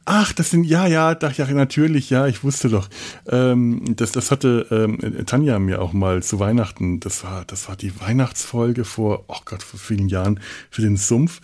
Ach, 0.06 0.34
das 0.34 0.52
sind, 0.52 0.66
ja, 0.66 0.86
ja, 0.86 1.16
dachte 1.16 1.44
ja, 1.44 1.52
natürlich, 1.54 2.10
ja, 2.10 2.28
ich 2.28 2.44
wusste 2.44 2.68
doch. 2.68 2.90
Ähm, 3.28 3.96
das, 3.96 4.12
das 4.12 4.32
hatte 4.32 4.68
ähm, 4.70 5.26
Tanja 5.26 5.60
mir 5.60 5.82
auch 5.82 5.94
mal 5.94 6.22
zu 6.22 6.40
Weihnachten, 6.40 7.00
das 7.00 7.24
war, 7.24 7.46
das 7.46 7.70
war 7.70 7.78
die 7.78 7.98
Weihnachtsfolge 8.02 8.84
vor, 8.84 9.24
oh 9.30 9.38
Gott, 9.46 9.64
vor 9.64 9.80
vielen 9.80 10.10
Jahren 10.10 10.42
für 10.70 10.82
den 10.82 10.98
Sumpf. 10.98 11.40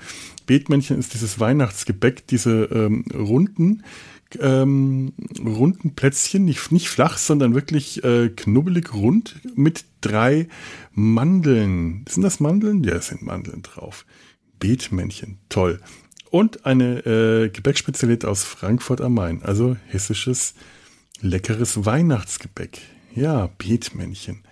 Beetmännchen 0.45 0.99
ist 0.99 1.13
dieses 1.13 1.39
Weihnachtsgebäck, 1.39 2.27
diese 2.27 2.63
ähm, 2.65 3.05
runden, 3.13 3.83
ähm, 4.41 5.13
runden 5.39 5.95
Plätzchen, 5.95 6.43
nicht, 6.43 6.69
nicht 6.73 6.89
flach, 6.89 7.17
sondern 7.17 7.55
wirklich 7.55 8.03
äh, 8.03 8.27
knubbelig 8.27 8.93
rund 8.93 9.39
mit 9.55 9.85
drei 10.01 10.49
Mandeln. 10.91 12.03
Sind 12.09 12.23
das 12.23 12.41
Mandeln? 12.41 12.83
Ja, 12.83 12.95
es 12.95 13.07
sind 13.07 13.21
Mandeln 13.21 13.61
drauf. 13.61 14.05
Beetmännchen, 14.59 15.39
toll. 15.49 15.79
Und 16.29 16.65
eine 16.65 17.05
äh, 17.05 17.49
Gebäckspezialität 17.49 18.25
aus 18.25 18.43
Frankfurt 18.43 19.01
am 19.01 19.15
Main, 19.15 19.41
also 19.43 19.77
hessisches 19.87 20.53
leckeres 21.21 21.85
Weihnachtsgebäck. 21.85 22.81
Ja, 23.15 23.47
Beetmännchen. 23.57 24.43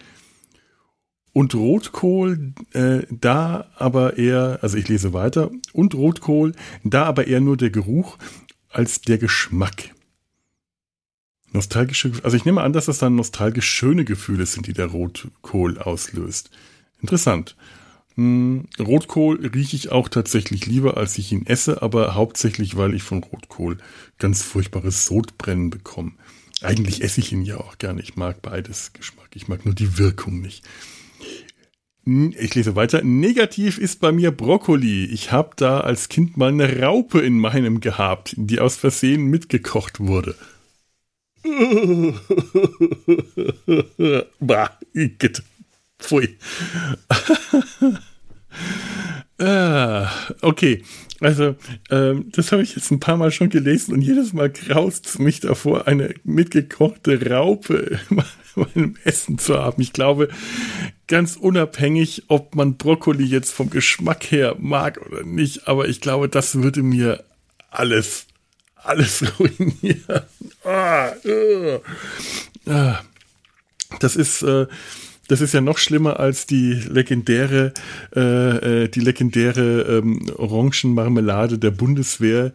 Und 1.33 1.53
Rotkohl, 1.53 2.53
äh, 2.73 3.01
da 3.11 3.69
aber 3.75 4.17
eher, 4.17 4.59
also 4.63 4.75
ich 4.75 4.87
lese 4.87 5.13
weiter, 5.13 5.51
und 5.71 5.93
Rotkohl, 5.93 6.53
da 6.83 7.03
aber 7.05 7.27
eher 7.27 7.41
nur 7.41 7.57
der 7.57 7.69
Geruch 7.69 8.17
als 8.69 9.01
der 9.01 9.19
Geschmack. 9.19 9.93
Nostalgische, 11.53 12.11
also 12.23 12.35
ich 12.35 12.45
nehme 12.45 12.61
an, 12.61 12.73
dass 12.73 12.85
das 12.85 12.97
dann 12.97 13.15
nostalgisch 13.15 13.69
schöne 13.69 14.03
Gefühle 14.03 14.45
sind, 14.45 14.67
die 14.67 14.73
der 14.73 14.87
Rotkohl 14.87 15.77
auslöst. 15.77 16.49
Interessant. 17.01 17.55
Hm, 18.17 18.65
Rotkohl 18.79 19.45
rieche 19.45 19.75
ich 19.75 19.91
auch 19.91 20.09
tatsächlich 20.09 20.65
lieber, 20.65 20.97
als 20.97 21.19
ich 21.19 21.31
ihn 21.31 21.45
esse, 21.45 21.83
aber 21.83 22.15
hauptsächlich, 22.15 22.75
weil 22.75 22.95
ich 22.95 23.03
von 23.03 23.24
Rotkohl 23.24 23.77
ganz 24.17 24.41
furchtbares 24.41 25.05
Sodbrennen 25.05 25.69
bekomme. 25.69 26.13
Eigentlich 26.62 27.03
esse 27.03 27.19
ich 27.19 27.31
ihn 27.31 27.43
ja 27.43 27.57
auch 27.57 27.77
gerne. 27.77 28.01
Ich 28.01 28.15
mag 28.15 28.41
beides 28.41 28.91
Geschmack. 28.93 29.29
Ich 29.36 29.47
mag 29.47 29.65
nur 29.65 29.75
die 29.75 30.00
Wirkung 30.00 30.41
nicht. 30.41 30.65
Ich 32.05 32.55
lese 32.55 32.75
weiter. 32.75 33.03
Negativ 33.03 33.77
ist 33.77 34.00
bei 34.00 34.12
mir 34.12 34.31
Brokkoli. 34.31 35.05
Ich 35.05 35.31
habe 35.31 35.51
da 35.55 35.81
als 35.81 36.09
Kind 36.09 36.38
mal 36.38 36.50
eine 36.50 36.81
Raupe 36.81 37.19
in 37.19 37.38
meinem 37.38 37.81
gehabt, 37.81 38.33
die 38.36 38.59
aus 38.59 38.77
Versehen 38.77 39.25
mitgekocht 39.25 40.00
wurde. 40.00 40.33
bah, 44.39 44.71
Pfui. 46.00 46.38
ah, 49.39 50.10
okay, 50.42 50.84
also 51.20 51.56
ähm, 51.89 52.32
das 52.32 52.51
habe 52.51 52.62
ich 52.62 52.75
jetzt 52.75 52.92
ein 52.92 53.00
paar 53.00 53.18
Mal 53.18 53.32
schon 53.32 53.50
gelesen 53.50 53.94
und 53.94 54.01
jedes 54.01 54.34
Mal 54.34 54.51
graust 54.51 55.08
es 55.08 55.20
mich 55.20 55.39
davor, 55.39 55.88
eine 55.88 56.13
mitgekochte 56.24 57.30
Raupe 57.30 58.00
in 58.10 58.24
meinem 58.56 58.96
Essen 59.04 59.39
zu 59.39 59.58
haben. 59.58 59.82
Ich 59.82 59.94
glaube, 59.94 60.30
ganz 61.08 61.36
unabhängig, 61.36 62.24
ob 62.27 62.56
man 62.56 62.77
Brokkoli 62.77 63.25
jetzt 63.25 63.51
vom 63.51 63.70
Geschmack 63.70 64.32
her 64.32 64.56
mag 64.60 65.00
oder 65.06 65.24
nicht, 65.24 65.68
aber 65.68 65.88
ich 65.88 66.01
glaube, 66.01 66.30
das 66.30 66.56
würde 66.62 66.84
mir 66.84 67.24
alles, 67.72 68.27
alles 68.75 69.24
ruinieren. 69.39 70.24
Ah, 70.63 71.13
ah. 72.68 73.01
Das 74.00 74.16
ist 74.16 74.44
äh, 74.44 74.68
das 75.27 75.41
ist 75.41 75.53
ja 75.53 75.62
noch 75.62 75.77
schlimmer 75.77 76.19
als 76.19 76.46
die 76.46 76.74
legendäre, 76.74 77.74
äh, 78.15 78.84
äh, 78.84 78.88
die 78.88 79.00
legendäre 79.00 80.00
ähm, 80.00 80.25
Orangenmarmelade 80.38 81.57
der 81.57 81.72
Bundeswehr, 81.72 82.53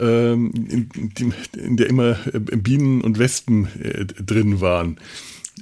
ähm, 0.00 0.52
in, 0.54 1.34
in, 1.56 1.76
der 1.76 1.88
immer 1.88 2.16
äh, 2.32 2.38
Bienen 2.38 3.00
und 3.02 3.18
Wespen 3.18 3.68
äh, 3.82 4.04
drin 4.04 4.60
waren. 4.60 4.98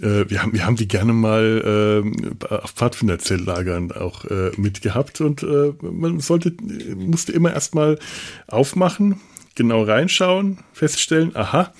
Äh, 0.00 0.30
wir, 0.30 0.42
haben, 0.42 0.52
wir 0.52 0.64
haben 0.64 0.76
die 0.76 0.88
gerne 0.88 1.12
mal 1.12 2.02
äh, 2.48 2.54
auf 2.54 2.70
Pfadfinderzelllagern 2.70 3.92
auch 3.92 4.24
äh, 4.26 4.52
mitgehabt 4.56 5.20
und 5.20 5.42
äh, 5.42 5.72
man 5.82 6.20
sollte, 6.20 6.54
musste 6.94 7.32
immer 7.32 7.52
erstmal 7.52 7.98
aufmachen, 8.46 9.20
genau 9.54 9.82
reinschauen, 9.82 10.58
feststellen, 10.72 11.36
aha, 11.36 11.72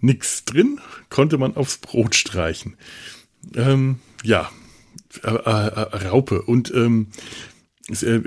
nichts 0.00 0.44
drin, 0.44 0.80
konnte 1.08 1.38
man 1.38 1.56
aufs 1.56 1.78
Brot 1.78 2.14
streichen. 2.14 2.76
Ähm, 3.54 4.00
ja, 4.24 4.50
äh, 5.22 5.28
äh, 5.28 6.08
Raupe 6.08 6.42
und 6.42 6.72
ähm, 6.74 7.08
äh, 7.88 8.20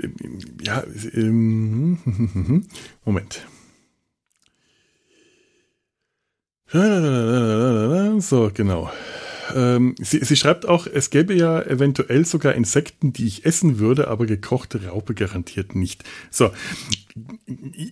ja, 0.62 0.82
ähm, 1.14 2.66
Moment. 3.04 3.46
So, 6.72 8.50
genau. 8.54 8.90
Ähm, 9.54 9.94
sie, 9.98 10.24
sie, 10.24 10.36
schreibt 10.36 10.66
auch, 10.66 10.86
es 10.86 11.10
gäbe 11.10 11.34
ja 11.34 11.60
eventuell 11.60 12.24
sogar 12.24 12.54
Insekten, 12.54 13.12
die 13.12 13.26
ich 13.26 13.44
essen 13.44 13.78
würde, 13.78 14.08
aber 14.08 14.24
gekochte 14.24 14.86
Raupe 14.86 15.14
garantiert 15.14 15.74
nicht. 15.74 16.04
So, 16.30 16.50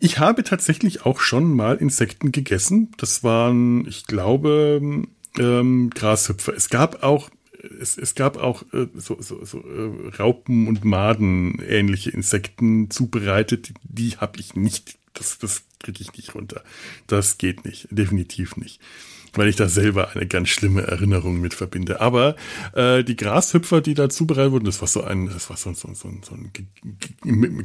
ich 0.00 0.18
habe 0.18 0.44
tatsächlich 0.44 1.04
auch 1.04 1.20
schon 1.20 1.54
mal 1.54 1.76
Insekten 1.76 2.32
gegessen. 2.32 2.92
Das 2.96 3.22
waren, 3.22 3.86
ich 3.86 4.06
glaube, 4.06 5.04
ähm, 5.38 5.90
Grashüpfer. 5.90 6.54
Es 6.54 6.70
gab 6.70 7.02
auch 7.02 7.28
es, 7.80 7.98
es 7.98 8.14
gab 8.14 8.36
auch 8.36 8.62
äh, 8.72 8.86
so, 8.94 9.20
so, 9.20 9.44
so 9.44 9.58
äh, 9.58 10.16
Raupen 10.18 10.68
und 10.68 10.84
Maden 10.84 11.60
ähnliche 11.60 12.10
Insekten 12.10 12.90
zubereitet, 12.90 13.72
die 13.82 14.16
habe 14.16 14.40
ich 14.40 14.54
nicht. 14.54 14.98
Das, 15.14 15.38
das 15.38 15.62
kriege 15.80 16.02
ich 16.02 16.12
nicht 16.14 16.34
runter. 16.34 16.62
Das 17.06 17.38
geht 17.38 17.64
nicht, 17.64 17.88
definitiv 17.90 18.56
nicht 18.56 18.80
weil 19.34 19.48
ich 19.48 19.56
da 19.56 19.68
selber 19.68 20.10
eine 20.10 20.26
ganz 20.26 20.48
schlimme 20.48 20.82
Erinnerung 20.82 21.40
mit 21.40 21.54
verbinde. 21.54 22.00
Aber 22.00 22.36
äh, 22.74 23.04
die 23.04 23.16
Grashüpfer, 23.16 23.80
die 23.80 23.94
da 23.94 24.08
zubereitet 24.08 24.52
wurden, 24.52 24.64
das 24.64 24.80
war 24.80 24.88
so 24.88 25.04
ein, 25.04 25.26
das 25.26 25.48
war 25.50 25.56
so, 25.56 25.72
so, 25.72 25.92
so, 25.94 26.10
so 26.22 26.34
ein 26.34 26.50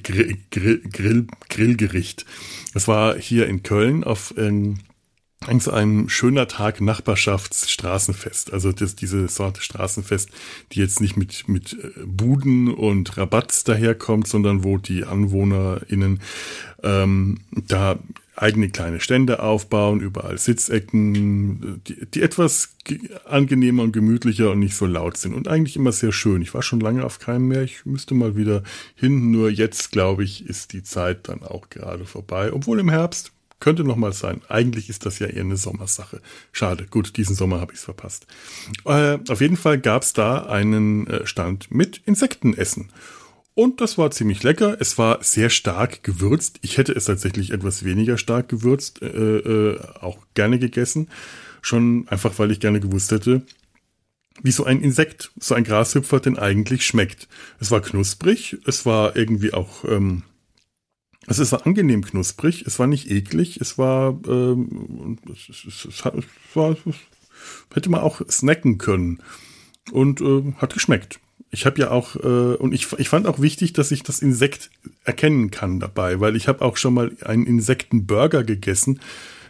Grill, 0.03 0.37
Grill, 0.51 1.27
Grillgericht. 1.49 2.25
Das 2.73 2.87
war 2.87 3.17
hier 3.17 3.47
in 3.47 3.63
Köln 3.63 4.03
auf 4.03 4.33
ähm, 4.37 4.79
so 5.59 5.71
ein 5.71 6.09
schöner 6.09 6.47
Tag 6.47 6.81
Nachbarschaftsstraßenfest. 6.81 8.53
Also 8.53 8.71
das, 8.71 8.95
diese 8.95 9.27
Sorte 9.27 9.61
Straßenfest, 9.61 10.29
die 10.71 10.79
jetzt 10.79 11.01
nicht 11.01 11.17
mit, 11.17 11.47
mit 11.47 11.73
äh, 11.73 12.01
Buden 12.05 12.73
und 12.73 13.17
Rabatts 13.17 13.63
daherkommt, 13.63 14.27
sondern 14.27 14.63
wo 14.63 14.77
die 14.77 15.03
AnwohnerInnen 15.03 16.19
ähm, 16.83 17.39
da 17.51 17.99
eigene 18.37 18.69
kleine 18.69 18.99
Stände 18.99 19.41
aufbauen, 19.41 20.01
überall 20.01 20.37
Sitzecken, 20.37 21.81
die, 21.87 22.05
die 22.05 22.21
etwas 22.21 22.75
angenehmer 23.25 23.83
und 23.83 23.93
gemütlicher 23.93 24.51
und 24.51 24.59
nicht 24.59 24.75
so 24.75 24.85
laut 24.85 25.17
sind 25.17 25.33
und 25.33 25.47
eigentlich 25.47 25.75
immer 25.75 25.91
sehr 25.91 26.11
schön. 26.11 26.41
Ich 26.41 26.53
war 26.53 26.61
schon 26.61 26.79
lange 26.79 27.05
auf 27.05 27.19
keinem 27.19 27.47
mehr, 27.47 27.63
ich 27.63 27.85
müsste 27.85 28.13
mal 28.13 28.35
wieder 28.35 28.63
hin, 28.95 29.31
nur 29.31 29.49
jetzt 29.49 29.91
glaube 29.91 30.23
ich, 30.23 30.45
ist 30.45 30.73
die 30.73 30.83
Zeit 30.83 31.29
dann 31.29 31.43
auch 31.43 31.69
gerade 31.69 32.05
vorbei, 32.05 32.51
obwohl 32.51 32.79
im 32.79 32.89
Herbst 32.89 33.31
könnte 33.65 33.83
noch 33.83 33.95
mal 33.95 34.13
sein. 34.13 34.41
Eigentlich 34.47 34.91
ist 34.91 35.07
das 35.07 35.17
ja 35.17 35.25
eher 35.25 35.41
eine 35.41 35.57
Sommersache. 35.57 36.21
Schade. 36.51 36.85
Gut, 36.87 37.17
diesen 37.17 37.35
Sommer 37.35 37.61
habe 37.61 37.73
ich 37.73 37.79
es 37.79 37.85
verpasst. 37.85 38.27
Äh, 38.85 39.17
auf 39.27 39.41
jeden 39.41 39.57
Fall 39.57 39.79
gab 39.79 40.03
es 40.03 40.13
da 40.13 40.45
einen 40.45 41.07
äh, 41.07 41.25
Stand 41.25 41.71
mit 41.71 41.99
Insektenessen. 42.05 42.89
Und 43.55 43.81
das 43.81 43.97
war 43.97 44.11
ziemlich 44.11 44.43
lecker. 44.43 44.77
Es 44.79 44.99
war 44.99 45.23
sehr 45.23 45.49
stark 45.49 46.03
gewürzt. 46.03 46.59
Ich 46.61 46.77
hätte 46.77 46.91
es 46.91 47.05
tatsächlich 47.05 47.49
etwas 47.49 47.83
weniger 47.83 48.19
stark 48.19 48.49
gewürzt, 48.49 49.01
äh, 49.01 49.07
äh, 49.07 49.79
auch 49.99 50.19
gerne 50.35 50.59
gegessen. 50.59 51.09
Schon 51.63 52.07
einfach, 52.07 52.37
weil 52.37 52.51
ich 52.51 52.59
gerne 52.59 52.79
gewusst 52.79 53.11
hätte, 53.11 53.41
wie 54.43 54.51
so 54.51 54.63
ein 54.63 54.79
Insekt, 54.79 55.31
so 55.39 55.55
ein 55.55 55.63
Grashüpfer 55.63 56.19
denn 56.19 56.37
eigentlich 56.37 56.85
schmeckt. 56.85 57.27
Es 57.59 57.71
war 57.71 57.81
knusprig, 57.81 58.57
es 58.67 58.85
war 58.85 59.15
irgendwie 59.15 59.53
auch, 59.53 59.85
ähm, 59.85 60.21
es 61.27 61.51
war 61.51 61.65
angenehm 61.65 62.03
knusprig, 62.03 62.63
es 62.65 62.79
war 62.79 62.87
nicht 62.87 63.09
eklig, 63.09 63.57
es 63.59 63.77
war, 63.77 64.19
ähm, 64.27 65.17
es, 65.31 65.49
es, 65.49 65.85
es, 65.85 66.05
war, 66.53 66.77
hätte 67.73 67.89
man 67.89 68.01
auch 68.01 68.21
snacken 68.29 68.77
können 68.77 69.19
und 69.91 70.21
äh, 70.21 70.53
hat 70.57 70.73
geschmeckt. 70.73 71.19
Ich 71.51 71.65
habe 71.65 71.79
ja 71.79 71.91
auch, 71.91 72.15
äh, 72.15 72.55
und 72.55 72.73
ich, 72.73 72.91
ich 72.97 73.09
fand 73.09 73.27
auch 73.27 73.39
wichtig, 73.39 73.73
dass 73.73 73.91
ich 73.91 74.03
das 74.03 74.19
Insekt 74.19 74.69
erkennen 75.03 75.51
kann 75.51 75.79
dabei, 75.79 76.19
weil 76.19 76.35
ich 76.35 76.47
habe 76.47 76.63
auch 76.63 76.77
schon 76.77 76.93
mal 76.93 77.11
einen 77.23 77.45
Insektenburger 77.45 78.43
gegessen. 78.43 78.99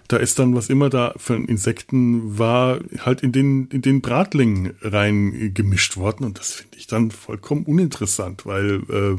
Da 0.08 0.18
ist 0.18 0.38
dann, 0.38 0.54
was 0.54 0.70
immer 0.70 0.90
da 0.90 1.16
für 1.18 1.36
Insekten 1.36 2.38
war, 2.38 2.80
halt 3.00 3.22
in 3.22 3.32
den, 3.32 3.68
in 3.70 3.82
den 3.82 4.02
Bratling 4.02 4.74
reingemischt 4.82 5.98
worden. 5.98 6.26
Und 6.26 6.38
das 6.38 6.52
finde 6.52 6.78
ich 6.78 6.86
dann 6.86 7.10
vollkommen 7.10 7.64
uninteressant, 7.64 8.46
weil 8.46 8.84
äh, 8.90 9.18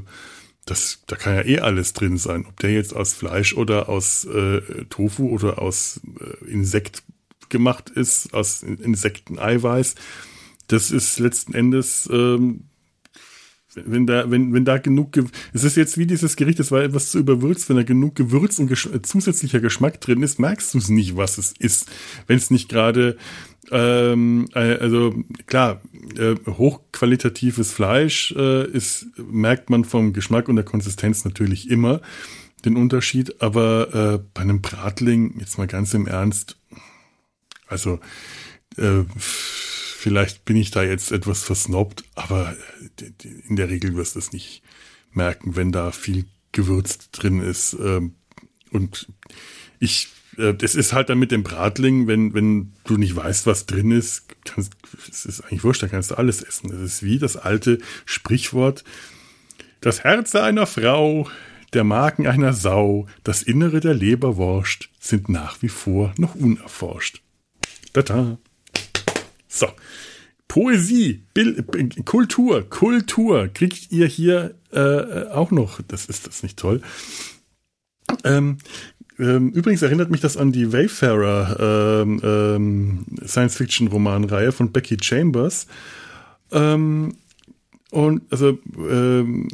das, 0.66 1.02
da 1.06 1.16
kann 1.16 1.36
ja 1.36 1.44
eh 1.44 1.60
alles 1.60 1.92
drin 1.92 2.18
sein. 2.18 2.44
Ob 2.46 2.58
der 2.60 2.72
jetzt 2.72 2.94
aus 2.94 3.14
Fleisch 3.14 3.54
oder 3.54 3.88
aus 3.88 4.24
äh, 4.24 4.60
Tofu 4.90 5.28
oder 5.28 5.62
aus 5.62 6.00
äh, 6.20 6.44
Insekt 6.50 7.02
gemacht 7.48 7.90
ist, 7.90 8.34
aus 8.34 8.62
Insekteneiweiß. 8.62 9.94
Das 10.66 10.90
ist 10.90 11.18
letzten 11.20 11.54
Endes 11.54 12.08
ähm, 12.12 12.64
wenn 13.84 14.06
da, 14.06 14.30
wenn, 14.30 14.52
wenn 14.52 14.64
da 14.64 14.78
genug, 14.78 15.18
es 15.52 15.64
ist 15.64 15.76
jetzt 15.76 15.98
wie 15.98 16.06
dieses 16.06 16.36
Gericht, 16.36 16.58
das 16.58 16.70
war 16.70 16.82
etwas 16.82 17.10
zu 17.10 17.18
überwürzt, 17.18 17.68
wenn 17.68 17.76
da 17.76 17.82
genug 17.82 18.14
Gewürz 18.14 18.58
und 18.58 18.68
Gesch 18.68 18.88
zusätzlicher 19.02 19.60
Geschmack 19.60 20.00
drin 20.00 20.22
ist, 20.22 20.38
merkst 20.38 20.74
du 20.74 20.78
es 20.78 20.88
nicht, 20.88 21.16
was 21.16 21.38
es 21.38 21.52
ist. 21.58 21.86
Wenn 22.26 22.38
es 22.38 22.50
nicht 22.50 22.68
gerade, 22.68 23.16
ähm, 23.70 24.48
äh, 24.54 24.76
also 24.78 25.14
klar, 25.46 25.80
äh, 26.16 26.34
hochqualitatives 26.46 27.72
Fleisch 27.72 28.32
äh, 28.36 28.70
ist, 28.70 29.06
merkt 29.18 29.70
man 29.70 29.84
vom 29.84 30.12
Geschmack 30.12 30.48
und 30.48 30.56
der 30.56 30.64
Konsistenz 30.64 31.24
natürlich 31.24 31.70
immer 31.70 32.00
den 32.64 32.76
Unterschied, 32.76 33.40
aber 33.42 33.94
äh, 33.94 34.24
bei 34.34 34.42
einem 34.42 34.60
Bratling, 34.62 35.38
jetzt 35.38 35.58
mal 35.58 35.66
ganz 35.66 35.94
im 35.94 36.06
Ernst, 36.06 36.58
also 37.68 38.00
äh, 38.76 39.04
Vielleicht 40.06 40.44
bin 40.44 40.56
ich 40.56 40.70
da 40.70 40.84
jetzt 40.84 41.10
etwas 41.10 41.42
versnobbt, 41.42 42.04
aber 42.14 42.54
äh, 43.00 43.26
in 43.48 43.56
der 43.56 43.68
Regel 43.68 43.96
wirst 43.96 44.14
du 44.14 44.20
es 44.20 44.32
nicht 44.32 44.62
merken, 45.10 45.56
wenn 45.56 45.72
da 45.72 45.90
viel 45.90 46.26
Gewürz 46.52 47.10
drin 47.10 47.40
ist. 47.40 47.72
Ähm, 47.72 48.14
und 48.70 49.08
ich, 49.80 50.06
äh, 50.38 50.54
das 50.54 50.74
ist 50.74 50.92
halt 50.92 51.08
dann 51.08 51.18
mit 51.18 51.32
dem 51.32 51.42
Bratling, 51.42 52.06
wenn, 52.06 52.34
wenn 52.34 52.72
du 52.84 52.96
nicht 52.96 53.16
weißt, 53.16 53.46
was 53.46 53.66
drin 53.66 53.90
ist, 53.90 54.24
kannst, 54.44 54.74
es 55.08 55.26
ist 55.26 55.40
eigentlich 55.42 55.64
wurscht, 55.64 55.82
da 55.82 55.88
kannst 55.88 56.10
du 56.10 56.14
alles 56.16 56.42
essen. 56.42 56.70
Das 56.70 56.80
ist 56.80 57.02
wie 57.02 57.18
das 57.18 57.36
alte 57.36 57.78
Sprichwort, 58.04 58.84
das 59.80 60.04
Herz 60.04 60.34
einer 60.34 60.66
Frau, 60.66 61.28
der 61.72 61.84
Magen 61.84 62.26
einer 62.26 62.52
Sau, 62.52 63.06
das 63.24 63.42
Innere 63.42 63.80
der 63.80 63.94
Leberwurst 63.94 64.88
sind 64.98 65.28
nach 65.28 65.62
wie 65.62 65.68
vor 65.68 66.14
noch 66.16 66.34
unerforscht. 66.34 67.22
Tata. 67.92 68.38
So. 69.48 69.68
Poesie, 70.48 71.24
Bild, 71.34 72.06
Kultur, 72.06 72.68
Kultur 72.68 73.48
kriegt 73.48 73.90
ihr 73.90 74.06
hier 74.06 74.54
äh, 74.72 75.26
auch 75.28 75.50
noch. 75.50 75.80
Das 75.88 76.06
ist 76.06 76.26
das 76.26 76.42
nicht 76.42 76.58
toll. 76.58 76.82
Ähm, 78.24 78.58
ähm, 79.18 79.50
übrigens 79.50 79.82
erinnert 79.82 80.10
mich 80.10 80.20
das 80.20 80.36
an 80.36 80.52
die 80.52 80.72
Wayfarer 80.72 82.02
ähm, 82.02 82.20
ähm, 82.22 83.04
Science-Fiction-Romanreihe 83.26 84.52
von 84.52 84.72
Becky 84.72 84.96
Chambers. 85.00 85.66
Ähm, 86.52 87.14
und 87.90 88.22
also 88.30 88.58
ähm, 88.76 89.48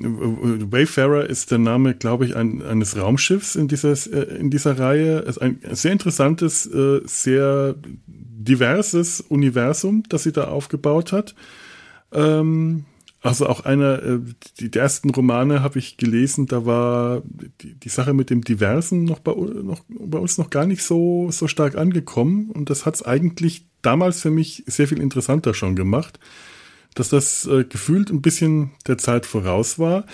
Wayfarer 0.70 1.28
ist 1.28 1.50
der 1.50 1.58
Name, 1.58 1.94
glaube 1.94 2.24
ich, 2.24 2.34
ein, 2.34 2.62
eines 2.62 2.96
Raumschiffs 2.96 3.56
in 3.56 3.68
dieser, 3.68 3.92
äh, 3.92 4.36
in 4.36 4.50
dieser 4.50 4.78
Reihe. 4.78 5.20
Es 5.20 5.36
ist 5.36 5.42
ein 5.42 5.60
sehr 5.70 5.92
interessantes, 5.92 6.66
äh, 6.66 7.02
sehr 7.04 7.76
diverses 8.06 9.20
Universum, 9.20 10.02
das 10.08 10.24
sie 10.24 10.32
da 10.32 10.44
aufgebaut 10.44 11.12
hat. 11.12 11.34
Ähm, 12.12 12.84
also 13.22 13.46
auch 13.46 13.60
einer, 13.60 14.02
äh, 14.02 14.18
die, 14.58 14.70
die 14.70 14.78
ersten 14.78 15.10
Romane 15.10 15.62
habe 15.62 15.78
ich 15.78 15.96
gelesen, 15.96 16.46
da 16.46 16.66
war 16.66 17.22
die, 17.60 17.74
die 17.74 17.88
Sache 17.88 18.14
mit 18.14 18.30
dem 18.30 18.42
Diversen 18.42 19.04
noch 19.04 19.20
bei, 19.20 19.32
noch 19.32 19.82
bei 19.88 20.18
uns 20.18 20.38
noch 20.38 20.50
gar 20.50 20.66
nicht 20.66 20.82
so, 20.82 21.30
so 21.30 21.46
stark 21.46 21.76
angekommen. 21.76 22.50
Und 22.50 22.68
das 22.68 22.84
hat 22.84 22.96
es 22.96 23.02
eigentlich 23.04 23.66
damals 23.80 24.20
für 24.20 24.30
mich 24.30 24.64
sehr 24.66 24.88
viel 24.88 25.00
interessanter 25.00 25.54
schon 25.54 25.76
gemacht, 25.76 26.18
dass 26.94 27.10
das 27.10 27.46
äh, 27.46 27.64
gefühlt 27.64 28.10
ein 28.10 28.22
bisschen 28.22 28.72
der 28.88 28.98
Zeit 28.98 29.24
voraus 29.24 29.78
war. 29.78 30.04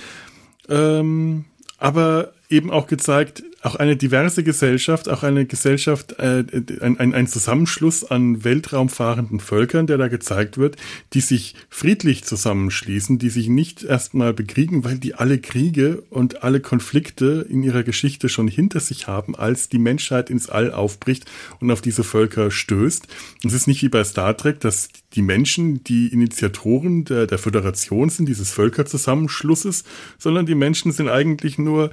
Ähm, 0.69 1.47
aber 1.79 2.33
eben 2.51 2.71
auch 2.71 2.87
gezeigt, 2.87 3.43
auch 3.69 3.75
eine 3.75 3.97
diverse 3.97 4.43
Gesellschaft, 4.43 5.11
auch 5.11 5.23
eine 5.23 5.45
Gesellschaft, 5.45 6.13
äh, 6.19 6.43
ein, 6.81 7.13
ein, 7.13 7.27
Zusammenschluss 7.27 8.03
an 8.03 8.43
weltraumfahrenden 8.43 9.41
Völkern, 9.41 9.87
der 9.87 9.99
da 9.99 10.09
gezeigt 10.09 10.57
wird, 10.57 10.77
die 11.13 11.21
sich 11.21 11.55
friedlich 11.69 12.25
zusammenschließen, 12.25 13.19
die 13.19 13.29
sich 13.29 13.49
nicht 13.49 13.85
erstmal 13.85 14.33
bekriegen, 14.33 14.85
weil 14.85 14.99
die 14.99 15.15
alle 15.15 15.39
Kriege 15.39 16.03
und 16.09 16.43
alle 16.43 16.61
Konflikte 16.61 17.47
in 17.51 17.63
ihrer 17.63 17.83
Geschichte 17.83 18.31
schon 18.31 18.49
hinter 18.49 18.81
sich 18.81 19.07
haben, 19.07 19.37
als 19.37 19.69
die 19.69 19.79
Menschheit 19.79 20.31
ins 20.31 20.49
All 20.49 20.73
aufbricht 20.73 21.27
und 21.61 21.71
auf 21.71 21.83
diese 21.83 22.05
Völker 22.05 22.51
stößt. 22.51 23.07
Es 23.45 23.53
ist 23.53 23.67
nicht 23.67 23.83
wie 23.83 23.91
bei 23.91 24.03
Star 24.03 24.35
Trek, 24.35 24.61
dass 24.61 24.89
die 25.13 25.23
Menschen 25.23 25.85
die 25.85 26.09
Initiatoren 26.09 27.05
der, 27.05 27.27
der 27.27 27.39
Föderation 27.39 28.09
sind, 28.09 28.31
dieses 28.31 28.51
Völkerzusammenschlusses, 28.51 29.85
sondern 30.17 30.47
die 30.47 30.55
Menschen 30.55 30.91
sind 30.93 31.09
eigentlich 31.11 31.59
nur 31.59 31.91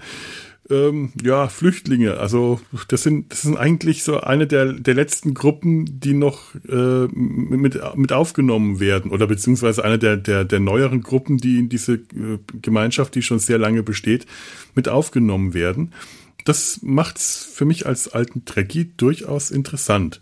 ähm, 0.69 1.11
ja, 1.21 1.47
Flüchtlinge. 1.47 2.17
Also 2.17 2.59
das 2.87 3.03
sind, 3.03 3.31
das 3.31 3.43
sind 3.43 3.57
eigentlich 3.57 4.03
so 4.03 4.19
eine 4.19 4.47
der, 4.47 4.73
der 4.73 4.93
letzten 4.93 5.33
Gruppen, 5.33 5.99
die 5.99 6.13
noch 6.13 6.55
äh, 6.67 7.07
mit, 7.07 7.79
mit 7.95 8.13
aufgenommen 8.13 8.79
werden 8.79 9.11
oder 9.11 9.27
beziehungsweise 9.27 9.83
eine 9.83 9.99
der, 9.99 10.17
der, 10.17 10.43
der 10.43 10.59
neueren 10.59 11.01
Gruppen, 11.01 11.37
die 11.37 11.59
in 11.59 11.69
diese 11.69 11.93
äh, 11.93 12.39
Gemeinschaft, 12.61 13.15
die 13.15 13.21
schon 13.21 13.39
sehr 13.39 13.57
lange 13.57 13.83
besteht, 13.83 14.25
mit 14.73 14.89
aufgenommen 14.89 15.53
werden. 15.53 15.93
Das 16.45 16.79
macht's 16.83 17.43
für 17.51 17.65
mich 17.65 17.85
als 17.85 18.07
alten 18.07 18.45
Trekkie 18.45 18.91
durchaus 18.97 19.51
interessant. 19.51 20.21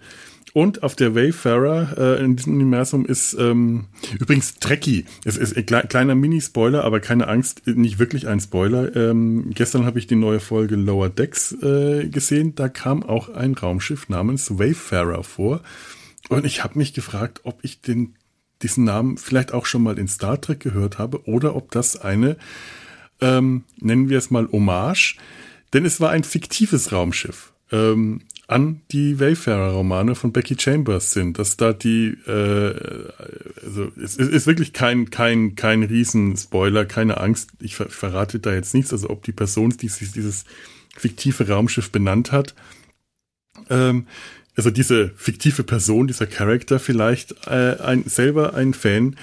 Und 0.53 0.83
auf 0.83 0.95
der 0.95 1.15
Wayfarer 1.15 1.97
äh, 1.97 2.23
in 2.23 2.35
diesem 2.35 2.53
Universum 2.53 3.05
ist 3.07 3.33
ähm, 3.33 3.85
übrigens 4.19 4.55
Trekkie. 4.55 5.05
Es 5.25 5.35
ist 5.35 5.57
ein 5.57 5.65
kleiner 5.65 6.13
Mini-Spoiler, 6.13 6.83
aber 6.83 6.99
keine 6.99 7.27
Angst, 7.27 7.65
nicht 7.65 7.97
wirklich 7.97 8.27
ein 8.27 8.39
Spoiler. 8.39 8.95
Ähm, 8.95 9.49
gestern 9.49 9.85
habe 9.85 9.97
ich 9.97 10.05
die 10.05 10.15
neue 10.15 10.39
Folge 10.39 10.75
Lower 10.75 11.09
Decks 11.09 11.53
äh, 11.63 12.07
gesehen. 12.07 12.53
Da 12.53 12.69
kam 12.69 13.01
auch 13.01 13.29
ein 13.29 13.55
Raumschiff 13.55 14.09
namens 14.09 14.59
Wayfarer 14.59 15.23
vor. 15.23 15.61
Und 16.29 16.45
ich 16.45 16.63
habe 16.63 16.77
mich 16.77 16.93
gefragt, 16.93 17.41
ob 17.43 17.63
ich 17.63 17.81
den 17.81 18.13
diesen 18.63 18.85
Namen 18.85 19.17
vielleicht 19.17 19.53
auch 19.53 19.65
schon 19.65 19.83
mal 19.83 19.99
in 19.99 20.07
Star 20.07 20.39
Trek 20.39 20.61
gehört 20.61 20.97
habe 20.97 21.27
oder 21.27 21.55
ob 21.55 21.71
das 21.71 21.99
eine, 21.99 22.37
ähm, 23.21 23.65
nennen 23.79 24.09
wir 24.09 24.17
es 24.17 24.31
mal 24.31 24.47
Hommage, 24.51 25.17
denn 25.73 25.85
es 25.85 25.99
war 25.99 26.11
ein 26.11 26.23
fiktives 26.23 26.91
Raumschiff. 26.91 27.53
Ähm, 27.71 28.21
an 28.47 28.81
die 28.91 29.19
Wayfarer-Romane 29.19 30.15
von 30.15 30.33
Becky 30.33 30.55
Chambers 30.59 31.11
sind, 31.11 31.39
dass 31.39 31.55
da 31.55 31.71
die, 31.71 32.09
äh, 32.27 33.09
also 33.63 33.91
es 34.01 34.17
ist 34.17 34.47
wirklich 34.47 34.73
kein 34.73 35.09
kein 35.09 35.55
kein 35.55 35.83
Riesenspoiler, 35.83 36.85
keine 36.85 37.19
Angst, 37.19 37.51
ich 37.59 37.75
ver 37.75 37.89
verrate 37.89 38.39
da 38.39 38.53
jetzt 38.53 38.73
nichts, 38.73 38.91
also 38.91 39.09
ob 39.09 39.23
die 39.23 39.31
Person, 39.31 39.69
die 39.71 39.87
sich 39.87 40.11
dieses 40.11 40.43
fiktive 40.95 41.47
Raumschiff 41.47 41.91
benannt 41.91 42.31
hat, 42.31 42.53
ähm, 43.69 44.07
also 44.55 44.69
diese 44.69 45.09
fiktive 45.15 45.63
Person, 45.63 46.07
dieser 46.07 46.27
Charakter 46.27 46.79
vielleicht 46.79 47.47
äh, 47.47 47.77
ein, 47.79 48.03
selber 48.05 48.53
ein 48.53 48.73
Fan 48.73 49.15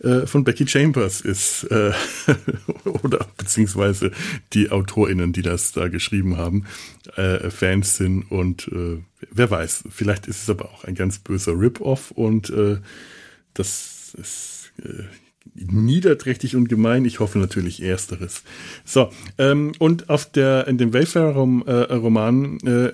äh, 0.00 0.26
von 0.26 0.44
Becky 0.44 0.66
Chambers 0.66 1.20
ist 1.20 1.64
äh, 1.64 1.92
oder 3.02 3.26
beziehungsweise 3.36 4.10
die 4.52 4.70
AutorInnen, 4.70 5.32
die 5.32 5.42
das 5.42 5.72
da 5.72 5.88
geschrieben 5.88 6.36
haben, 6.36 6.66
äh, 7.16 7.50
Fans 7.50 7.96
sind 7.96 8.22
und 8.30 8.68
äh, 8.68 8.98
wer 9.30 9.50
weiß, 9.50 9.84
vielleicht 9.90 10.26
ist 10.26 10.42
es 10.42 10.50
aber 10.50 10.66
auch 10.66 10.84
ein 10.84 10.94
ganz 10.94 11.18
böser 11.18 11.58
Rip-Off 11.58 12.10
und 12.10 12.50
äh, 12.50 12.78
das 13.54 14.14
ist 14.18 14.72
äh, 14.82 15.04
niederträchtig 15.54 16.56
und 16.56 16.68
gemein. 16.68 17.04
Ich 17.04 17.20
hoffe 17.20 17.38
natürlich 17.38 17.82
ersteres. 17.82 18.42
So, 18.84 19.10
ähm, 19.38 19.72
und 19.78 20.10
auf 20.10 20.30
der, 20.30 20.66
in 20.66 20.76
dem 20.76 20.92
Wayfarer-Roman 20.92 22.58
äh, 22.60 22.92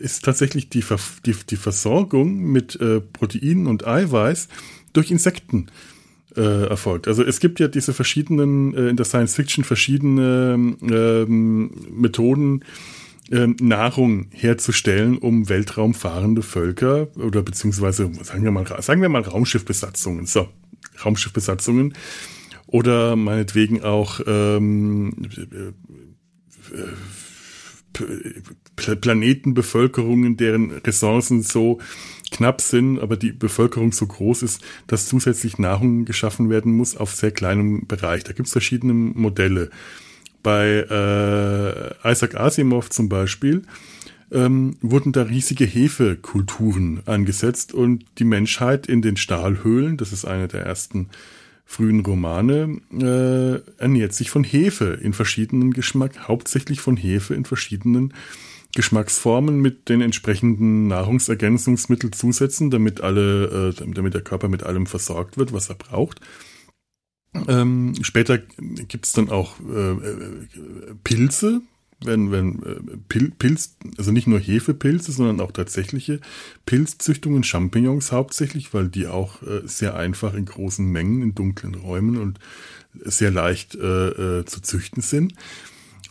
ist 0.00 0.24
tatsächlich 0.24 0.68
die, 0.70 0.84
die, 1.26 1.36
die 1.48 1.56
Versorgung 1.56 2.40
mit 2.40 2.80
äh, 2.80 3.00
Proteinen 3.00 3.66
und 3.66 3.86
Eiweiß 3.86 4.48
durch 4.92 5.10
Insekten 5.10 5.68
äh, 6.36 6.66
erfolgt. 6.66 7.08
Also 7.08 7.22
es 7.22 7.40
gibt 7.40 7.60
ja 7.60 7.68
diese 7.68 7.92
verschiedenen, 7.92 8.74
äh, 8.74 8.88
in 8.88 8.96
der 8.96 9.04
Science 9.04 9.34
Fiction 9.34 9.64
verschiedene 9.64 10.76
ähm, 10.82 11.70
Methoden, 11.90 12.64
äh, 13.30 13.46
Nahrung 13.60 14.26
herzustellen, 14.30 15.18
um 15.18 15.48
weltraumfahrende 15.48 16.42
Völker 16.42 17.08
oder 17.16 17.42
beziehungsweise 17.42 18.10
sagen 18.22 18.44
wir 18.44 18.50
mal, 18.50 18.66
sagen 18.82 19.02
wir 19.02 19.08
mal 19.08 19.22
Raumschiffbesatzungen. 19.22 20.26
So, 20.26 20.48
Raumschiffbesatzungen 21.04 21.94
oder 22.66 23.16
meinetwegen 23.16 23.82
auch 23.82 24.20
ähm, 24.26 25.12
Planetenbevölkerungen, 28.76 30.36
deren 30.36 30.72
Ressourcen 30.72 31.42
so 31.42 31.78
knapp 32.32 32.60
sind, 32.60 32.98
aber 32.98 33.16
die 33.16 33.30
Bevölkerung 33.30 33.92
so 33.92 34.06
groß 34.06 34.42
ist, 34.42 34.60
dass 34.88 35.06
zusätzlich 35.06 35.58
Nahrung 35.58 36.04
geschaffen 36.04 36.50
werden 36.50 36.76
muss 36.76 36.96
auf 36.96 37.14
sehr 37.14 37.30
kleinem 37.30 37.86
Bereich. 37.86 38.24
Da 38.24 38.32
gibt 38.32 38.46
es 38.46 38.52
verschiedene 38.52 38.92
Modelle. 38.92 39.70
Bei 40.42 40.84
äh, 40.90 42.10
Isaac 42.10 42.34
Asimov 42.34 42.90
zum 42.90 43.08
Beispiel 43.08 43.62
ähm, 44.32 44.76
wurden 44.80 45.12
da 45.12 45.22
riesige 45.22 45.64
Hefekulturen 45.64 47.02
angesetzt 47.06 47.72
und 47.72 48.04
die 48.18 48.24
Menschheit 48.24 48.86
in 48.86 49.02
den 49.02 49.16
Stahlhöhlen, 49.16 49.96
das 49.96 50.12
ist 50.12 50.24
einer 50.24 50.48
der 50.48 50.64
ersten 50.64 51.10
frühen 51.64 52.00
Romane, 52.00 52.80
äh, 52.92 53.80
ernährt 53.80 54.14
sich 54.14 54.30
von 54.30 54.42
Hefe 54.42 54.98
in 55.00 55.12
verschiedenen 55.12 55.72
Geschmack, 55.72 56.28
hauptsächlich 56.28 56.80
von 56.80 56.96
Hefe 56.96 57.34
in 57.34 57.44
verschiedenen 57.44 58.12
Geschmacksformen 58.74 59.60
mit 59.60 59.88
den 59.88 60.00
entsprechenden 60.00 60.86
Nahrungsergänzungsmitteln 60.88 62.12
zusetzen, 62.12 62.70
damit 62.70 63.00
alle, 63.02 63.74
äh, 63.78 63.92
damit 63.92 64.14
der 64.14 64.22
Körper 64.22 64.48
mit 64.48 64.62
allem 64.62 64.86
versorgt 64.86 65.36
wird, 65.36 65.52
was 65.52 65.68
er 65.68 65.74
braucht. 65.74 66.20
Ähm, 67.48 67.94
später 68.02 68.38
gibt 68.38 69.06
es 69.06 69.12
dann 69.12 69.30
auch 69.30 69.56
äh, 69.60 69.92
äh 69.92 70.46
Pilze, 71.04 71.62
wenn, 72.04 72.30
wenn 72.30 72.62
äh, 72.62 72.96
Pil 73.08 73.30
Pilz, 73.38 73.76
also 73.96 74.12
nicht 74.12 74.26
nur 74.26 74.38
Hefepilze, 74.38 75.12
sondern 75.12 75.40
auch 75.40 75.52
tatsächliche 75.52 76.20
Pilzzüchtungen, 76.66 77.44
Champignons 77.44 78.12
hauptsächlich, 78.12 78.74
weil 78.74 78.88
die 78.88 79.06
auch 79.06 79.42
äh, 79.42 79.62
sehr 79.64 79.96
einfach 79.96 80.34
in 80.34 80.44
großen 80.44 80.86
Mengen 80.86 81.22
in 81.22 81.34
dunklen 81.34 81.74
Räumen 81.74 82.18
und 82.18 82.38
sehr 82.94 83.30
leicht 83.30 83.74
äh, 83.74 84.44
zu 84.44 84.60
züchten 84.60 85.02
sind. 85.02 85.34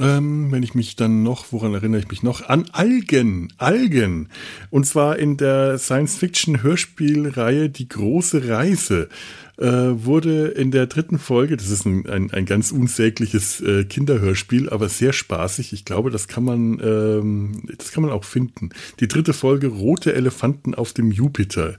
Ähm, 0.02 0.52
wenn 0.52 0.64
ich 0.64 0.74
mich 0.74 0.96
dann 0.96 1.22
noch, 1.22 1.52
woran 1.52 1.74
erinnere 1.74 2.02
ich 2.02 2.10
mich 2.10 2.24
noch? 2.24 2.50
An 2.50 2.66
Algen, 2.72 3.54
Algen. 3.58 4.30
Und 4.70 4.86
zwar 4.86 5.20
in 5.20 5.38
der 5.38 5.78
Science-Fiction-Hörspielreihe 5.78 7.70
Die 7.70 7.88
große 7.88 8.50
Reise 8.50 9.10
äh, 9.58 9.68
wurde 9.68 10.48
in 10.48 10.72
der 10.72 10.88
dritten 10.88 11.20
Folge, 11.20 11.56
das 11.56 11.70
ist 11.70 11.86
ein, 11.86 12.10
ein, 12.10 12.32
ein 12.32 12.46
ganz 12.46 12.72
unsägliches 12.72 13.62
äh, 13.62 13.84
Kinderhörspiel, 13.86 14.70
aber 14.70 14.90
sehr 14.90 15.14
spaßig. 15.14 15.72
Ich 15.72 15.86
glaube, 15.86 16.10
das 16.10 16.28
kann 16.28 16.44
man, 16.44 16.80
ähm, 16.84 17.64
das 17.78 17.92
kann 17.92 18.02
man 18.02 18.12
auch 18.12 18.24
finden. 18.24 18.70
Die 19.00 19.08
dritte 19.08 19.34
Folge 19.34 19.68
Rote 19.68 20.16
Elefanten 20.16 20.74
auf 20.74 20.94
dem 20.94 21.12
Jupiter. 21.12 21.78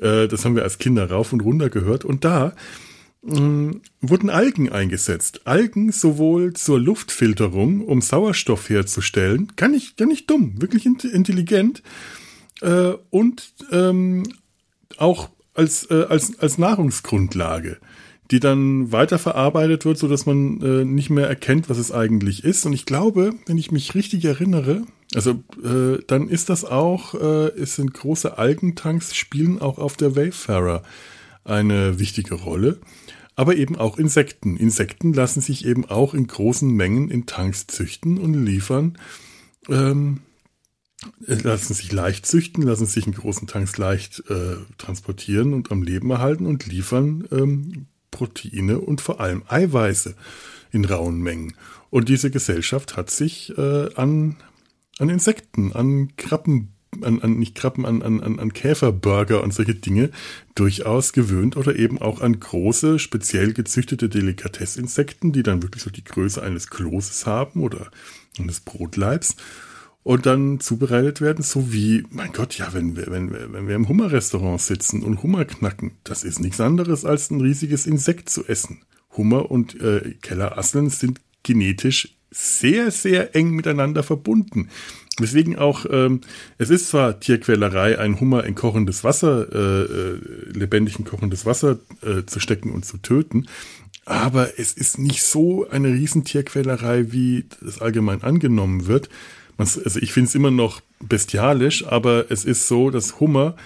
Äh, 0.00 0.28
das 0.28 0.44
haben 0.44 0.54
wir 0.54 0.62
als 0.62 0.78
Kinder 0.78 1.10
rauf 1.10 1.32
und 1.32 1.40
runter 1.40 1.68
gehört. 1.68 2.04
Und 2.04 2.24
da 2.24 2.52
Mm, 3.26 3.80
wurden 4.00 4.30
Algen 4.30 4.70
eingesetzt. 4.70 5.48
Algen 5.48 5.90
sowohl 5.90 6.52
zur 6.52 6.78
Luftfilterung, 6.78 7.80
um 7.80 8.00
Sauerstoff 8.00 8.68
herzustellen, 8.68 9.52
gar 9.56 9.68
nicht, 9.68 9.96
gar 9.96 10.06
nicht 10.06 10.30
dumm, 10.30 10.60
wirklich 10.60 10.86
intelligent, 10.86 11.82
äh, 12.62 12.92
und 13.10 13.52
ähm, 13.72 14.22
auch 14.96 15.30
als, 15.54 15.90
äh, 15.90 16.06
als, 16.08 16.38
als 16.38 16.58
Nahrungsgrundlage, 16.58 17.78
die 18.30 18.40
dann 18.40 18.92
weiterverarbeitet 18.92 19.84
wird, 19.84 19.98
so 19.98 20.06
dass 20.06 20.26
man 20.26 20.60
äh, 20.60 20.84
nicht 20.84 21.10
mehr 21.10 21.26
erkennt, 21.26 21.68
was 21.68 21.78
es 21.78 21.90
eigentlich 21.90 22.44
ist. 22.44 22.64
Und 22.64 22.72
ich 22.74 22.86
glaube, 22.86 23.34
wenn 23.46 23.58
ich 23.58 23.72
mich 23.72 23.94
richtig 23.96 24.24
erinnere, 24.24 24.82
also 25.14 25.42
äh, 25.64 26.02
dann 26.06 26.28
ist 26.28 26.48
das 26.48 26.64
auch, 26.64 27.14
äh, 27.14 27.48
es 27.58 27.76
sind 27.76 27.92
große 27.92 28.38
Algentanks, 28.38 29.14
spielen 29.14 29.60
auch 29.60 29.78
auf 29.78 29.96
der 29.96 30.14
Wayfarer 30.14 30.82
eine 31.44 31.98
wichtige 31.98 32.34
Rolle 32.34 32.80
aber 33.36 33.56
eben 33.56 33.76
auch 33.76 33.98
Insekten. 33.98 34.56
Insekten 34.56 35.12
lassen 35.12 35.42
sich 35.42 35.66
eben 35.66 35.84
auch 35.84 36.14
in 36.14 36.26
großen 36.26 36.70
Mengen 36.70 37.10
in 37.10 37.26
Tanks 37.26 37.66
züchten 37.66 38.18
und 38.18 38.34
liefern, 38.34 38.98
ähm, 39.68 40.22
lassen 41.20 41.74
sich 41.74 41.92
leicht 41.92 42.26
züchten, 42.26 42.62
lassen 42.62 42.86
sich 42.86 43.06
in 43.06 43.12
großen 43.12 43.46
Tanks 43.46 43.76
leicht 43.76 44.24
äh, 44.30 44.56
transportieren 44.78 45.52
und 45.52 45.70
am 45.70 45.82
Leben 45.82 46.10
erhalten 46.10 46.46
und 46.46 46.66
liefern 46.66 47.28
ähm, 47.30 47.86
Proteine 48.10 48.80
und 48.80 49.02
vor 49.02 49.20
allem 49.20 49.42
Eiweiße 49.46 50.16
in 50.72 50.86
rauen 50.86 51.20
Mengen. 51.20 51.54
Und 51.90 52.08
diese 52.08 52.30
Gesellschaft 52.30 52.96
hat 52.96 53.10
sich 53.10 53.56
äh, 53.58 53.94
an, 53.94 54.36
an 54.98 55.10
Insekten, 55.10 55.72
an 55.74 56.16
Krabben 56.16 56.75
an, 57.04 57.20
an 57.22 57.38
nicht 57.38 57.54
Krabben, 57.54 57.84
an, 57.86 58.02
an, 58.02 58.38
an 58.38 58.52
Käferburger 58.52 59.42
und 59.42 59.52
solche 59.52 59.74
Dinge 59.74 60.10
durchaus 60.54 61.12
gewöhnt 61.12 61.56
oder 61.56 61.76
eben 61.76 62.00
auch 62.00 62.20
an 62.20 62.38
große, 62.38 62.98
speziell 62.98 63.52
gezüchtete 63.52 64.08
Delikatessinsekten, 64.08 65.32
die 65.32 65.42
dann 65.42 65.62
wirklich 65.62 65.82
so 65.82 65.90
die 65.90 66.04
Größe 66.04 66.42
eines 66.42 66.68
Kloses 66.68 67.26
haben 67.26 67.62
oder 67.62 67.90
eines 68.38 68.60
Brotleibs 68.60 69.36
und 70.06 70.24
dann 70.24 70.60
zubereitet 70.60 71.20
werden, 71.20 71.42
so 71.42 71.72
wie, 71.72 72.04
mein 72.10 72.32
Gott, 72.32 72.56
ja, 72.58 72.72
wenn 72.72 72.96
wir, 72.96 73.08
wenn 73.08 73.32
wir, 73.32 73.52
wenn 73.52 73.66
wir 73.66 73.74
im 73.74 73.88
Hummerrestaurant 73.88 74.60
sitzen 74.60 75.02
und 75.02 75.22
Hummer 75.24 75.44
knacken, 75.44 75.92
das 76.04 76.22
ist 76.22 76.38
nichts 76.38 76.60
anderes 76.60 77.04
als 77.04 77.30
ein 77.32 77.40
riesiges 77.40 77.86
Insekt 77.86 78.30
zu 78.30 78.46
essen. 78.46 78.82
Hummer 79.16 79.50
und 79.50 79.80
äh, 79.80 80.14
Kellerasseln 80.22 80.90
sind 80.90 81.20
genetisch 81.42 82.16
sehr, 82.30 82.92
sehr 82.92 83.34
eng 83.34 83.50
miteinander 83.50 84.04
verbunden. 84.04 84.68
Weswegen 85.18 85.56
auch, 85.56 85.86
ähm, 85.90 86.20
es 86.58 86.68
ist 86.68 86.88
zwar 86.88 87.20
Tierquälerei, 87.20 87.98
ein 87.98 88.20
Hummer 88.20 88.44
in 88.44 88.54
kochendes 88.54 89.02
Wasser, 89.02 89.48
äh, 89.50 89.82
äh, 89.82 90.20
lebendig 90.52 90.98
in 90.98 91.04
kochendes 91.06 91.46
Wasser 91.46 91.78
äh, 92.02 92.24
zu 92.26 92.38
stecken 92.38 92.70
und 92.70 92.84
zu 92.84 92.98
töten, 92.98 93.46
aber 94.04 94.58
es 94.58 94.72
ist 94.72 94.98
nicht 94.98 95.22
so 95.22 95.68
eine 95.68 95.88
Riesentierquälerei, 95.88 97.12
wie 97.12 97.46
das 97.60 97.80
allgemein 97.80 98.22
angenommen 98.22 98.86
wird. 98.86 99.08
Also 99.58 99.98
ich 100.00 100.12
finde 100.12 100.28
es 100.28 100.34
immer 100.34 100.50
noch 100.50 100.80
bestialisch, 101.00 101.86
aber 101.86 102.30
es 102.30 102.44
ist 102.44 102.68
so, 102.68 102.90
dass 102.90 103.18
Hummer 103.20 103.56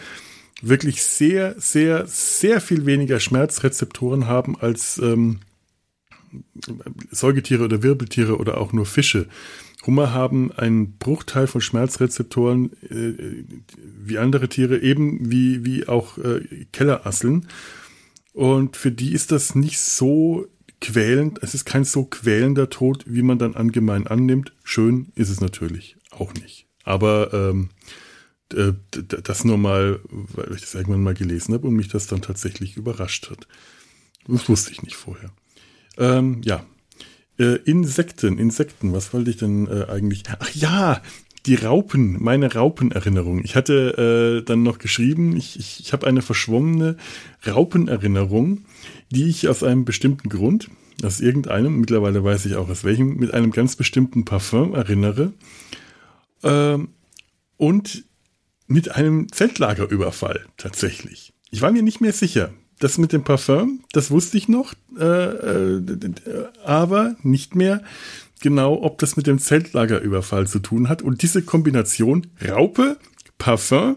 wirklich 0.63 1.03
sehr, 1.03 1.57
sehr, 1.59 2.07
sehr 2.07 2.61
viel 2.61 2.87
weniger 2.87 3.19
Schmerzrezeptoren 3.19 4.27
haben 4.27 4.59
als 4.59 4.99
ähm, 4.99 5.41
Säugetiere 7.11 7.65
oder 7.65 7.83
Wirbeltiere 7.83 8.37
oder 8.39 8.59
auch 8.59 8.73
nur 8.73 8.87
Fische. 8.87 9.27
Hummer 9.87 10.13
haben 10.13 10.53
einen 10.53 10.99
Bruchteil 10.99 11.47
von 11.47 11.61
Schmerzrezeptoren 11.61 12.73
äh, 12.83 13.45
wie 14.05 14.19
andere 14.19 14.49
Tiere, 14.49 14.79
eben 14.79 15.31
wie, 15.31 15.65
wie 15.65 15.89
auch 15.89 16.19
äh, 16.19 16.67
Kellerasseln. 16.73 17.47
Und 18.33 18.77
für 18.77 18.93
die 18.93 19.13
ist 19.13 19.33
das 19.33 19.55
nicht 19.55 19.79
so 19.81 20.47
quälend, 20.81 21.39
es 21.43 21.55
ist 21.55 21.65
kein 21.65 21.85
so 21.85 22.05
quälender 22.05 22.71
Tod, 22.71 23.05
wie 23.07 23.23
man 23.23 23.39
dann 23.39 23.55
allgemein 23.55 24.07
annimmt. 24.07 24.53
Schön 24.65 25.13
ist 25.15 25.31
es 25.31 25.41
natürlich 25.41 25.97
auch 26.11 26.33
nicht. 26.35 26.67
Aber 26.85 27.33
ähm, 27.33 27.71
äh, 28.55 28.73
das 29.23 29.45
nur 29.45 29.59
mal, 29.59 30.01
weil 30.09 30.55
ich 30.55 30.61
das 30.61 30.75
irgendwann 30.75 31.03
mal 31.03 31.15
gelesen 31.15 31.55
habe 31.55 31.69
und 31.69 31.75
mich 31.75 31.89
das 31.89 32.07
dann 32.07 32.23
tatsächlich 32.23 32.77
überrascht 32.77 33.31
hat. 33.31 33.47
Das 34.27 34.49
wusste 34.49 34.73
ich 34.73 34.83
nicht 34.83 34.97
vorher. 34.97 35.31
Ähm, 35.99 36.41
ja. 36.45 36.65
Äh, 37.39 37.57
Insekten, 37.65 38.39
Insekten, 38.39 38.93
was 38.93 39.13
wollte 39.15 39.31
ich 39.31 39.39
denn 39.39 39.67
äh, 39.67 39.87
eigentlich? 39.91 40.25
Ach 40.39 40.51
ja, 40.55 41.01
die 41.47 41.55
Raupen, 41.55 42.23
meine 42.23 42.53
Raupenerinnerung. 42.53 43.43
Ich 43.45 43.57
hatte 43.57 44.43
äh, 44.43 44.45
dann 44.45 44.63
noch 44.63 44.79
geschrieben, 44.79 45.37
ich, 45.37 45.59
ich, 45.59 45.81
ich 45.81 45.93
habe 45.93 46.07
eine 46.07 46.23
verschwommene 46.23 46.97
Raupenerinnerung, 47.47 48.65
die 49.11 49.29
ich 49.29 49.49
aus 49.49 49.63
einem 49.63 49.85
bestimmten 49.85 50.29
Grund, 50.29 50.69
aus 51.03 51.21
irgendeinem, 51.21 51.81
mittlerweile 51.81 52.23
weiß 52.23 52.45
ich 52.47 52.57
auch 52.57 52.69
aus 52.69 52.85
welchem, 52.85 53.17
mit 53.17 53.33
einem 53.33 53.53
ganz 53.53 53.75
bestimmten 53.75 54.27
Parfum 54.27 54.75
erinnere. 54.75 55.33
Ähm, 56.43 56.89
und 57.57 58.05
mit 58.67 58.95
einem 58.95 59.31
Zeltlagerüberfall 59.33 60.47
tatsächlich. 60.57 61.33
Ich 61.51 61.63
war 61.63 61.73
mir 61.73 61.83
nicht 61.83 62.01
mehr 62.01 62.13
sicher. 62.13 62.53
Das 62.81 62.99
mit 62.99 63.13
dem 63.13 63.25
Parfum, 63.25 63.81
das 63.93 64.11
wusste 64.11 64.39
ich 64.39 64.49
noch, 64.49 64.73
äh, 64.99 65.05
äh, 65.05 65.83
aber 66.65 67.15
nicht 67.23 67.55
mehr 67.55 67.83
genau, 68.41 68.83
ob 68.83 68.99
das 68.99 69.17
mit 69.17 69.27
dem 69.27 69.39
Zeltlagerüberfall 69.39 70.47
zu 70.47 70.61
tun 70.61 70.89
hat. 70.89 71.03
Und 71.03 71.23
diese 71.23 71.43
Kombination 71.43 72.27
Raupe, 72.43 72.97
Parfum, 73.39 73.97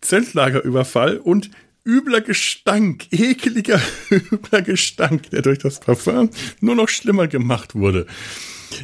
Zeltlagerüberfall 0.00 1.18
und 1.18 1.50
übler 1.84 2.20
Gestank, 2.20 3.06
ekeliger, 3.10 3.80
übler 4.10 4.62
Gestank, 4.62 5.30
der 5.30 5.42
durch 5.42 5.58
das 5.58 5.80
Parfum 5.80 6.30
nur 6.60 6.76
noch 6.76 6.88
schlimmer 6.88 7.26
gemacht 7.26 7.74
wurde. 7.74 8.06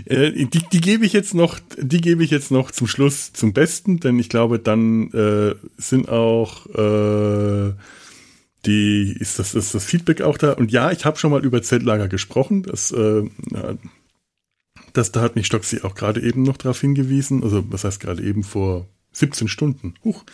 Äh, 0.07 0.47
die, 0.47 0.63
die 0.73 0.81
gebe 0.81 1.07
ich 1.07 1.13
jetzt 1.13 1.35
noch, 1.35 1.59
die 1.79 2.01
gebe 2.01 2.25
ich 2.25 2.31
jetzt 2.31 2.51
noch 2.51 2.71
zum 2.71 2.89
Schluss 2.89 3.33
zum 3.33 3.53
Besten, 3.53 4.01
denn 4.01 4.19
ich 4.19 4.29
glaube, 4.29 4.59
dann 4.59 5.13
äh, 5.13 5.55
sind 5.77 6.09
auch 6.09 6.67
äh, 6.75 7.75
die 8.67 9.17
ist 9.19 9.39
das 9.39 9.55
ist 9.55 9.75
das 9.75 9.85
Feedback 9.85 10.23
auch 10.23 10.39
da. 10.39 10.53
Und 10.53 10.73
ja, 10.73 10.91
ich 10.91 11.05
habe 11.05 11.19
schon 11.19 11.31
mal 11.31 11.45
über 11.45 11.63
Zeltlager 11.63 12.09
gesprochen. 12.09 12.63
Das, 12.63 12.91
äh, 12.93 13.23
das 14.93 15.13
da 15.13 15.21
hat 15.21 15.37
mich 15.37 15.47
Stoxi 15.47 15.81
auch 15.83 15.95
gerade 15.95 16.21
eben 16.21 16.43
noch 16.43 16.57
darauf 16.57 16.81
hingewiesen. 16.81 17.43
Also 17.43 17.65
was 17.71 17.85
heißt 17.85 18.01
gerade 18.01 18.23
eben 18.23 18.43
vor 18.43 18.89
17 19.13 19.49
Stunden. 19.49 19.95
Huch. 20.05 20.25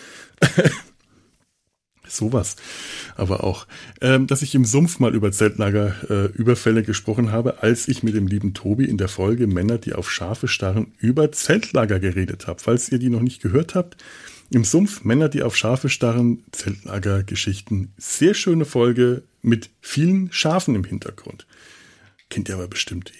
sowas. 2.10 2.56
Aber 3.16 3.44
auch, 3.44 3.66
ähm, 4.00 4.26
dass 4.26 4.42
ich 4.42 4.54
im 4.54 4.64
Sumpf 4.64 4.98
mal 4.98 5.14
über 5.14 5.32
Zeltlagerüberfälle 5.32 6.80
äh, 6.80 6.84
gesprochen 6.84 7.32
habe, 7.32 7.62
als 7.62 7.88
ich 7.88 8.02
mit 8.02 8.14
dem 8.14 8.26
lieben 8.26 8.54
Tobi 8.54 8.84
in 8.84 8.98
der 8.98 9.08
Folge 9.08 9.46
Männer, 9.46 9.78
die 9.78 9.94
auf 9.94 10.10
Schafe 10.10 10.48
starren, 10.48 10.92
über 10.98 11.32
Zeltlager 11.32 12.00
geredet 12.00 12.46
habe. 12.46 12.60
Falls 12.60 12.90
ihr 12.90 12.98
die 12.98 13.10
noch 13.10 13.22
nicht 13.22 13.42
gehört 13.42 13.74
habt, 13.74 14.02
im 14.50 14.64
Sumpf 14.64 15.04
Männer, 15.04 15.28
die 15.28 15.42
auf 15.42 15.56
Schafe 15.56 15.88
starren, 15.88 16.42
Zeltlagergeschichten. 16.52 17.92
Sehr 17.96 18.34
schöne 18.34 18.64
Folge 18.64 19.22
mit 19.42 19.70
vielen 19.80 20.32
Schafen 20.32 20.74
im 20.74 20.82
Hintergrund. 20.84 21.46
Kennt 22.28 22.48
ihr 22.48 22.56
aber 22.56 22.66
bestimmt 22.68 23.10
eh. 23.10 23.14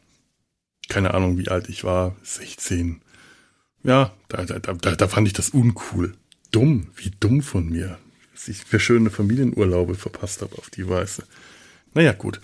keine 0.87 1.13
Ahnung, 1.13 1.37
wie 1.37 1.49
alt 1.49 1.67
ich 1.67 1.83
war, 1.83 2.15
16. 2.23 3.01
Ja, 3.83 4.13
da, 4.29 4.43
da, 4.45 4.59
da, 4.59 4.95
da 4.95 5.07
fand 5.07 5.27
ich 5.27 5.33
das 5.33 5.49
uncool. 5.49 6.13
Dumm, 6.51 6.87
wie 6.95 7.11
dumm 7.19 7.41
von 7.41 7.69
mir, 7.69 7.97
dass 8.33 8.47
ich 8.47 8.63
für 8.63 8.79
schöne 8.79 9.09
Familienurlaube 9.09 9.95
verpasst 9.95 10.41
habe 10.41 10.57
auf 10.57 10.69
die 10.69 10.87
Weise. 10.87 11.23
Naja, 11.93 12.13
gut. 12.13 12.39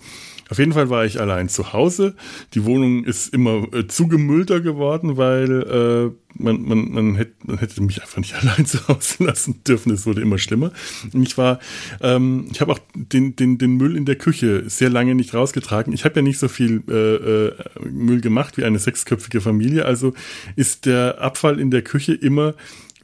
Auf 0.49 0.57
jeden 0.57 0.73
Fall 0.73 0.89
war 0.89 1.05
ich 1.05 1.19
allein 1.19 1.47
zu 1.47 1.73
Hause. 1.73 2.15
Die 2.55 2.65
Wohnung 2.65 3.03
ist 3.03 3.33
immer 3.33 3.67
äh, 3.71 3.87
zugemüllter 3.87 4.61
geworden, 4.61 5.15
weil 5.15 5.61
äh, 5.61 6.41
man, 6.41 6.61
man, 6.63 6.91
man, 6.91 7.15
hätte, 7.15 7.33
man 7.45 7.59
hätte 7.59 7.83
mich 7.83 8.01
einfach 8.01 8.17
nicht 8.17 8.33
allein 8.41 8.65
zu 8.65 8.87
Hause 8.87 9.23
lassen 9.23 9.63
dürfen. 9.63 9.91
Es 9.91 10.07
wurde 10.07 10.21
immer 10.21 10.39
schlimmer. 10.39 10.71
Und 11.13 11.21
ich 11.21 11.37
war, 11.37 11.59
ähm, 12.01 12.47
ich 12.51 12.61
habe 12.61 12.71
auch 12.71 12.79
den, 12.95 13.35
den, 13.35 13.59
den 13.59 13.77
Müll 13.77 13.95
in 13.95 14.05
der 14.05 14.15
Küche 14.15 14.63
sehr 14.67 14.89
lange 14.89 15.13
nicht 15.13 15.35
rausgetragen. 15.35 15.93
Ich 15.93 16.03
habe 16.03 16.15
ja 16.15 16.21
nicht 16.23 16.39
so 16.39 16.47
viel 16.47 16.83
äh, 16.89 16.93
äh, 16.93 17.53
Müll 17.87 18.21
gemacht 18.21 18.57
wie 18.57 18.63
eine 18.63 18.79
sechsköpfige 18.79 19.41
Familie. 19.41 19.85
Also 19.85 20.13
ist 20.55 20.87
der 20.87 21.21
Abfall 21.21 21.59
in 21.59 21.69
der 21.69 21.83
Küche 21.83 22.13
immer 22.15 22.55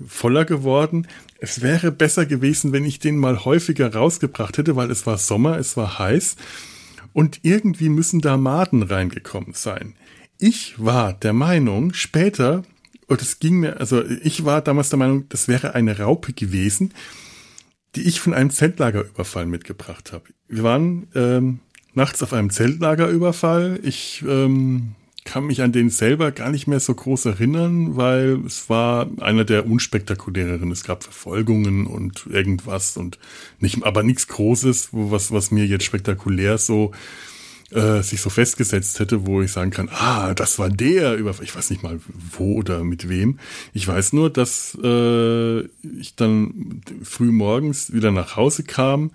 voller 0.06 0.46
geworden. 0.46 1.08
Es 1.40 1.62
wäre 1.62 1.92
besser 1.92 2.26
gewesen, 2.26 2.74
wenn 2.74 2.86
ich 2.86 3.00
den 3.00 3.18
mal 3.18 3.46
häufiger 3.46 3.94
rausgebracht 3.94 4.58
hätte, 4.58 4.76
weil 4.76 4.90
es 4.90 5.06
war 5.06 5.20
Sommer, 5.20 5.60
es 5.60 5.78
war 5.78 6.00
heiß. 6.00 6.38
Und 7.16 7.40
irgendwie 7.44 7.88
müssen 7.88 8.20
da 8.20 8.36
Maden 8.36 8.84
reingekommen 8.84 9.54
sein. 9.54 9.96
Ich 10.38 10.76
war 10.78 11.14
der 11.14 11.32
Meinung, 11.32 11.94
später, 11.94 12.64
und 13.08 13.22
es 13.22 13.40
ging 13.40 13.62
mir, 13.62 13.80
also 13.80 14.04
ich 14.04 14.44
war 14.44 14.62
damals 14.62 14.90
der 14.90 15.00
Meinung, 15.00 15.30
das 15.30 15.48
wäre 15.48 15.76
eine 15.76 15.98
Raupe 15.98 16.34
gewesen, 16.34 16.94
die 17.96 18.02
ich 18.02 18.20
von 18.20 18.34
einem 18.34 18.50
Zeltlagerüberfall 18.50 19.46
mitgebracht 19.46 20.12
habe. 20.12 20.26
Wir 20.50 20.64
waren 20.64 21.08
ähm, 21.16 21.60
nachts 21.94 22.22
auf 22.22 22.34
einem 22.34 22.50
Zeltlagerüberfall. 22.50 23.80
Ich 23.84 24.22
ähm, 24.28 24.96
kann 25.26 25.46
mich 25.46 25.62
an 25.62 25.72
den 25.72 25.90
selber 25.90 26.32
gar 26.32 26.52
nicht 26.52 26.68
mehr 26.68 26.80
so 26.80 26.94
groß 26.94 27.26
erinnern, 27.26 27.98
weil 27.98 28.46
es 28.46 28.70
war 28.70 29.10
einer 29.20 29.44
der 29.44 29.66
unspektakuläreren. 29.66 30.72
Es 30.72 30.84
gab 30.84 31.04
Verfolgungen 31.04 31.88
und 31.88 32.28
irgendwas 32.28 32.96
und 32.96 33.18
nicht, 33.60 33.84
aber 33.84 34.04
nichts 34.04 34.28
Großes, 34.28 34.90
was, 34.92 35.32
was 35.32 35.52
mir 35.52 35.66
jetzt 35.66 35.84
spektakulär 35.84 36.60
so 36.60 36.92
äh, 37.72 38.04
sich 38.04 38.22
so 38.22 38.30
festgesetzt 38.30 39.00
hätte, 39.00 39.26
wo 39.26 39.42
ich 39.42 39.52
sagen 39.52 39.72
kann, 39.72 39.90
ah, 39.90 40.36
das 40.36 40.60
war 40.60 40.70
der 40.70 41.16
über, 41.16 41.34
ich 41.42 41.56
weiß 41.56 41.72
nicht 41.72 41.82
mal 41.82 42.00
wo 42.32 42.54
oder 42.54 42.84
mit 42.84 43.10
wem. 43.10 43.40
Ich 43.74 43.88
weiß 43.88 44.14
nur, 44.14 44.30
dass 44.30 44.78
äh, 44.82 45.62
ich 46.00 46.16
dann 46.16 46.82
früh 47.04 47.32
morgens 47.32 47.92
wieder 47.92 48.12
nach 48.12 48.36
Hause 48.36 48.64
kam, 48.64 49.10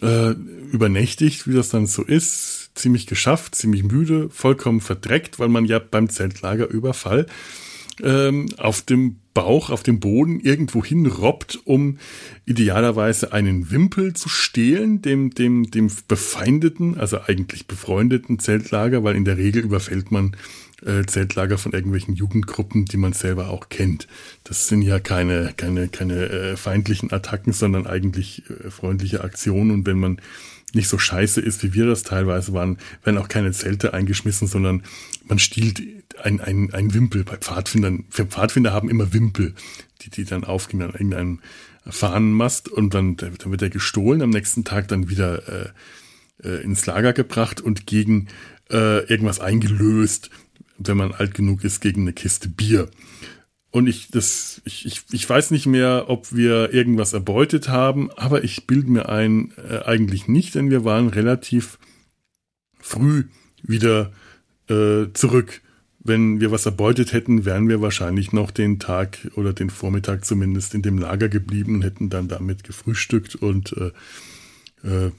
äh, 0.00 0.30
übernächtigt, 0.72 1.46
wie 1.46 1.54
das 1.54 1.68
dann 1.68 1.86
so 1.86 2.02
ist, 2.02 2.65
ziemlich 2.76 3.06
geschafft, 3.06 3.54
ziemlich 3.54 3.82
müde, 3.82 4.28
vollkommen 4.30 4.80
verdreckt, 4.80 5.38
weil 5.38 5.48
man 5.48 5.64
ja 5.64 5.78
beim 5.78 6.08
Zeltlagerüberfall 6.08 7.26
ähm, 8.02 8.46
auf 8.58 8.82
dem 8.82 9.16
Bauch, 9.34 9.70
auf 9.70 9.82
dem 9.82 10.00
Boden 10.00 10.40
irgendwo 10.40 10.84
hinrobbt, 10.84 11.60
um 11.64 11.98
idealerweise 12.46 13.32
einen 13.32 13.70
Wimpel 13.70 14.14
zu 14.14 14.28
stehlen, 14.28 15.02
dem, 15.02 15.30
dem, 15.30 15.70
dem 15.70 15.90
befeindeten, 16.08 16.98
also 16.98 17.20
eigentlich 17.20 17.66
befreundeten 17.66 18.38
Zeltlager, 18.38 19.04
weil 19.04 19.16
in 19.16 19.24
der 19.24 19.36
Regel 19.36 19.62
überfällt 19.62 20.10
man 20.10 20.36
äh, 20.84 21.04
Zeltlager 21.04 21.58
von 21.58 21.72
irgendwelchen 21.72 22.14
Jugendgruppen, 22.14 22.86
die 22.86 22.96
man 22.96 23.12
selber 23.12 23.50
auch 23.50 23.68
kennt. 23.68 24.06
Das 24.44 24.68
sind 24.68 24.82
ja 24.82 25.00
keine, 25.00 25.52
keine, 25.56 25.88
keine 25.88 26.28
äh, 26.28 26.56
feindlichen 26.56 27.12
Attacken, 27.12 27.52
sondern 27.52 27.86
eigentlich 27.86 28.42
äh, 28.48 28.70
freundliche 28.70 29.22
Aktionen. 29.24 29.70
Und 29.70 29.86
wenn 29.86 29.98
man 29.98 30.20
nicht 30.76 30.88
so 30.88 30.98
scheiße 30.98 31.40
ist, 31.40 31.62
wie 31.62 31.74
wir 31.74 31.86
das 31.86 32.04
teilweise 32.04 32.52
waren, 32.52 32.78
werden 33.02 33.18
auch 33.18 33.28
keine 33.28 33.50
Zelte 33.52 33.94
eingeschmissen, 33.94 34.46
sondern 34.46 34.84
man 35.24 35.38
stiehlt 35.38 35.82
ein, 36.22 36.40
ein, 36.40 36.94
Wimpel 36.94 37.24
bei 37.24 37.36
Pfadfindern. 37.36 38.04
Für 38.10 38.26
Pfadfinder 38.26 38.72
haben 38.72 38.88
immer 38.88 39.12
Wimpel, 39.12 39.54
die, 40.02 40.10
die 40.10 40.24
dann 40.24 40.44
aufgehen 40.44 40.82
an 40.82 40.92
irgendeinem 40.92 41.40
Fahnenmast 41.86 42.68
und 42.68 42.94
dann, 42.94 43.16
dann 43.16 43.38
wird 43.44 43.62
er 43.62 43.70
gestohlen, 43.70 44.22
am 44.22 44.30
nächsten 44.30 44.64
Tag 44.64 44.88
dann 44.88 45.08
wieder 45.08 45.48
äh, 45.48 45.68
äh, 46.42 46.62
ins 46.62 46.86
Lager 46.86 47.12
gebracht 47.12 47.60
und 47.60 47.86
gegen 47.86 48.28
äh, 48.70 49.04
irgendwas 49.06 49.40
eingelöst, 49.40 50.30
wenn 50.78 50.96
man 50.96 51.12
alt 51.12 51.34
genug 51.34 51.64
ist, 51.64 51.80
gegen 51.80 52.02
eine 52.02 52.12
Kiste 52.12 52.48
Bier. 52.48 52.88
Und 53.76 53.88
ich, 53.88 54.08
das, 54.08 54.62
ich, 54.64 54.86
ich, 54.86 55.02
ich 55.12 55.28
weiß 55.28 55.50
nicht 55.50 55.66
mehr, 55.66 56.06
ob 56.08 56.34
wir 56.34 56.72
irgendwas 56.72 57.12
erbeutet 57.12 57.68
haben, 57.68 58.10
aber 58.12 58.42
ich 58.42 58.66
bilde 58.66 58.90
mir 58.90 59.10
ein, 59.10 59.52
äh, 59.68 59.80
eigentlich 59.84 60.28
nicht, 60.28 60.54
denn 60.54 60.70
wir 60.70 60.86
waren 60.86 61.08
relativ 61.08 61.78
früh 62.80 63.24
wieder 63.62 64.12
äh, 64.70 65.12
zurück. 65.12 65.60
Wenn 65.98 66.40
wir 66.40 66.50
was 66.52 66.64
erbeutet 66.64 67.12
hätten, 67.12 67.44
wären 67.44 67.68
wir 67.68 67.82
wahrscheinlich 67.82 68.32
noch 68.32 68.50
den 68.50 68.78
Tag 68.78 69.30
oder 69.34 69.52
den 69.52 69.68
Vormittag 69.68 70.24
zumindest 70.24 70.74
in 70.74 70.80
dem 70.80 70.96
Lager 70.96 71.28
geblieben 71.28 71.74
und 71.74 71.82
hätten 71.82 72.08
dann 72.08 72.28
damit 72.28 72.64
gefrühstückt 72.64 73.34
und 73.34 73.74
äh, 73.76 74.88
äh, 74.88 75.10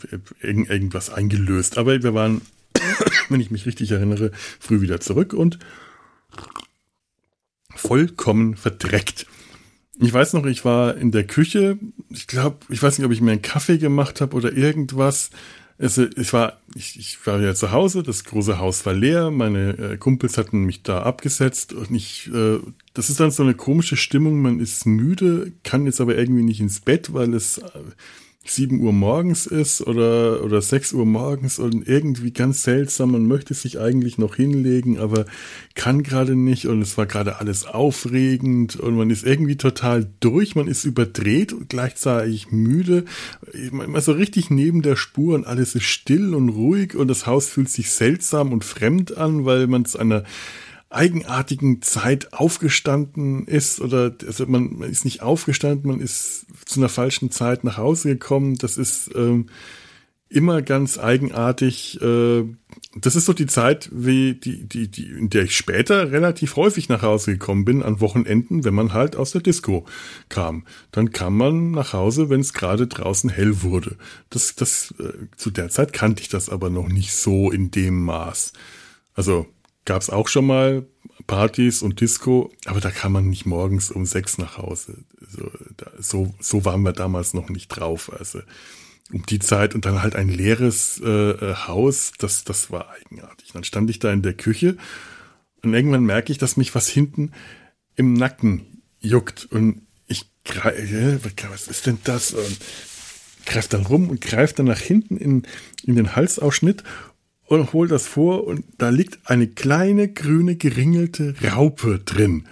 irgend, 0.42 0.72
irgendwas 0.72 1.12
eingelöst. 1.12 1.78
Aber 1.78 2.02
wir 2.02 2.16
waren, 2.16 2.42
wenn 3.30 3.40
ich 3.40 3.52
mich 3.52 3.68
richtig 3.68 3.92
erinnere, 3.92 4.32
früh 4.60 4.82
wieder 4.82 5.00
zurück 5.00 5.34
und 5.34 5.60
vollkommen 7.78 8.56
verdreckt. 8.56 9.26
Ich 10.00 10.14
weiß 10.14 10.34
noch, 10.34 10.46
ich 10.46 10.64
war 10.64 10.96
in 10.98 11.12
der 11.12 11.26
Küche. 11.26 11.80
Ich 12.10 12.28
glaube, 12.28 12.58
ich 12.70 12.82
weiß 12.84 12.98
nicht, 12.98 13.06
ob 13.06 13.12
ich 13.12 13.22
mir 13.22 13.32
einen 13.32 13.42
Kaffee 13.42 13.78
gemacht 13.78 14.22
habe 14.22 14.36
oder 14.36 14.54
irgendwas. 14.54 15.32
Also 15.80 16.06
ich 16.16 16.34
war, 16.34 16.60
ich, 16.76 16.98
ich 16.98 17.26
war 17.28 17.40
ja 17.40 17.54
zu 17.54 17.72
Hause, 17.72 18.02
das 18.02 18.24
große 18.24 18.58
Haus 18.58 18.86
war 18.88 18.96
leer, 18.96 19.30
meine 19.30 19.78
äh, 19.78 19.98
Kumpels 19.98 20.40
hatten 20.40 20.64
mich 20.64 20.82
da 20.82 21.04
abgesetzt 21.04 21.72
und 21.72 21.94
ich, 21.94 22.32
äh, 22.34 22.58
das 22.96 23.12
ist 23.12 23.20
dann 23.20 23.30
so 23.30 23.44
eine 23.44 23.54
komische 23.54 23.96
Stimmung, 23.96 24.42
man 24.42 24.60
ist 24.60 24.88
müde, 24.88 25.52
kann 25.64 25.86
jetzt 25.86 26.02
aber 26.02 26.18
irgendwie 26.18 26.42
nicht 26.42 26.62
ins 26.62 26.80
Bett, 26.80 27.14
weil 27.14 27.32
es 27.36 27.60
äh, 27.60 27.70
7 28.50 28.80
Uhr 28.80 28.94
morgens 28.94 29.46
ist 29.46 29.82
oder, 29.82 30.44
oder 30.44 30.62
6 30.62 30.94
Uhr 30.94 31.06
morgens 31.06 31.60
und 31.60 31.88
irgendwie 31.88 32.32
ganz 32.32 32.64
seltsam. 32.64 33.12
Man 33.12 33.28
möchte 33.28 33.54
sich 33.54 33.80
eigentlich 33.80 34.18
noch 34.18 34.36
hinlegen, 34.36 34.98
aber 35.00 35.26
kann 35.76 36.04
gerade 36.04 36.36
nicht 36.36 36.68
und 36.68 36.82
es 36.82 36.98
war 36.98 37.06
gerade 37.06 37.40
alles 37.40 37.66
aufregend 37.66 38.76
und 38.76 38.96
man 38.96 39.10
ist 39.10 39.26
irgendwie 39.26 39.58
total 39.58 40.08
durch, 40.20 40.56
man 40.56 40.68
ist 40.68 40.86
überdreht 40.86 41.54
und 41.54 41.70
gleichzeitig 41.70 42.52
müde. 42.52 43.06
Man 43.72 43.96
ist 43.96 44.06
so 44.06 44.14
richtig 44.14 44.50
neben 44.50 44.82
der 44.82 44.96
Spur 44.96 45.36
und 45.36 45.46
alles 45.46 45.76
ist 45.76 45.86
still 45.86 46.34
und 46.34 46.50
ruhig 46.50 46.96
und 46.96 47.08
das 47.08 47.26
Haus 47.26 47.48
fühlt 47.48 47.70
sich 47.70 47.92
seltsam 47.92 48.52
und 48.52 48.64
fremd 48.64 49.18
an, 49.18 49.46
weil 49.46 49.68
man 49.68 49.86
zu 49.86 50.00
einer 50.00 50.24
eigenartigen 50.90 51.82
Zeit 51.82 52.34
aufgestanden 52.34 53.46
ist 53.46 53.82
oder 53.82 54.16
also 54.26 54.46
man, 54.46 54.78
man 54.78 54.90
ist 54.90 55.06
nicht 55.06 55.22
aufgestanden, 55.22 55.92
man 55.92 56.00
ist 56.00 56.46
zu 56.66 56.80
einer 56.80 56.90
falschen 56.90 57.30
Zeit 57.30 57.64
nach 57.64 57.78
Hause 57.78 58.10
gekommen. 58.10 58.56
Das 58.56 58.78
ist 58.78 59.12
ähm, 59.16 59.48
immer 60.30 60.62
ganz 60.62 60.98
eigenartig. 60.98 62.02
Äh, 62.02 62.46
das 62.96 63.16
ist 63.16 63.26
so 63.26 63.34
die 63.34 63.48
Zeit, 63.48 63.90
wie 63.92 64.34
die, 64.34 64.66
die, 64.68 64.90
die, 64.90 65.08
in 65.08 65.30
der 65.30 65.44
ich 65.44 65.58
später 65.58 66.12
relativ 66.12 66.56
häufig 66.56 66.90
nach 66.90 67.02
Hause 67.02 67.34
gekommen 67.34 67.66
bin, 67.66 67.84
an 67.84 68.00
Wochenenden, 68.02 68.64
wenn 68.64 68.74
man 68.74 68.94
halt 68.94 69.16
aus 69.16 69.32
der 69.32 69.42
Disco 69.42 69.86
kam. 70.30 70.66
Dann 70.92 71.12
kam 71.12 71.38
man 71.38 71.72
nach 71.72 71.94
Hause, 71.94 72.30
wenn 72.30 72.42
es 72.42 72.54
gerade 72.54 72.88
draußen 72.88 73.30
hell 73.30 73.62
wurde. 73.62 73.98
Das, 74.30 74.56
das, 74.56 74.94
äh, 75.00 75.28
zu 75.36 75.52
der 75.52 75.70
Zeit 75.70 75.92
kannte 75.92 76.22
ich 76.22 76.30
das 76.30 76.50
aber 76.50 76.70
noch 76.70 76.88
nicht 76.88 77.14
so 77.14 77.52
in 77.52 77.72
dem 77.72 78.04
Maß. 78.06 78.54
Also 79.14 79.48
gab 79.88 80.02
es 80.02 80.10
auch 80.12 80.28
schon 80.28 80.46
mal 80.46 80.86
Partys 81.26 81.82
und 81.82 82.02
Disco, 82.02 82.52
aber 82.66 82.80
da 82.80 82.92
kam 82.92 83.14
man 83.14 83.30
nicht 83.30 83.46
morgens 83.46 83.90
um 83.90 84.06
sechs 84.06 84.38
nach 84.38 84.58
Hause. 84.58 85.06
So, 85.20 85.50
da, 85.78 85.90
so, 85.98 86.36
so 86.40 86.66
waren 86.66 86.84
wir 86.84 86.94
damals 86.94 87.34
noch 87.34 87.50
nicht 87.50 87.70
drauf. 87.70 88.12
Also 88.14 88.42
um 89.12 89.26
die 89.26 89.40
Zeit 89.40 89.74
und 89.74 89.86
dann 89.86 90.04
halt 90.04 90.16
ein 90.16 90.30
leeres 90.30 91.02
äh, 91.04 91.32
äh 91.32 91.56
Haus, 91.68 92.12
das, 92.20 92.44
das 92.44 92.70
war 92.70 92.90
eigenartig. 92.92 93.54
Dann 93.54 93.64
stand 93.64 93.90
ich 93.90 94.00
da 94.00 94.12
in 94.12 94.22
der 94.22 94.34
Küche 94.34 94.78
und 95.64 95.74
irgendwann 95.74 96.04
merke 96.04 96.32
ich, 96.32 96.38
dass 96.38 96.58
mich 96.58 96.76
was 96.76 96.88
hinten 96.88 97.32
im 97.96 98.14
Nacken 98.14 98.84
juckt 99.00 99.48
und 99.50 99.84
ich 100.08 100.30
greife, 100.44 101.20
was 101.50 101.68
ist 101.68 101.88
denn 101.88 101.98
das? 102.04 102.34
Und 102.34 102.58
greife 103.46 103.70
dann 103.70 103.86
rum 103.86 104.10
und 104.10 104.20
greife 104.22 104.54
dann 104.56 104.66
nach 104.66 104.80
hinten 104.80 105.16
in, 105.18 105.44
in 105.84 105.96
den 105.96 106.16
Halsausschnitt 106.16 106.84
und 107.48 107.74
hol 107.74 107.88
das 107.88 108.06
vor 108.06 108.46
und 108.46 108.64
da 108.78 108.90
liegt 108.90 109.20
eine 109.26 109.48
kleine 109.48 110.12
grüne 110.12 110.56
geringelte 110.56 111.36
Raupe 111.44 112.00
drin. 112.00 112.48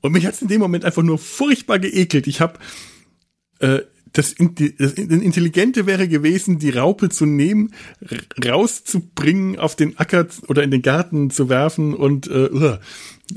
Und 0.00 0.12
mich 0.12 0.26
hat 0.26 0.34
es 0.34 0.42
in 0.42 0.48
dem 0.48 0.60
Moment 0.60 0.84
einfach 0.84 1.02
nur 1.02 1.18
furchtbar 1.18 1.78
geekelt. 1.78 2.26
Ich 2.26 2.40
habe 2.40 2.58
äh, 3.60 3.80
das, 4.12 4.34
das 4.38 4.92
Intelligente 4.94 5.86
wäre 5.86 6.08
gewesen, 6.08 6.58
die 6.58 6.70
Raupe 6.70 7.10
zu 7.10 7.26
nehmen, 7.26 7.72
rauszubringen, 8.42 9.58
auf 9.58 9.76
den 9.76 9.98
Acker 9.98 10.26
oder 10.48 10.62
in 10.62 10.70
den 10.70 10.82
Garten 10.82 11.30
zu 11.30 11.48
werfen 11.48 11.94
und 11.94 12.26
äh, 12.28 12.78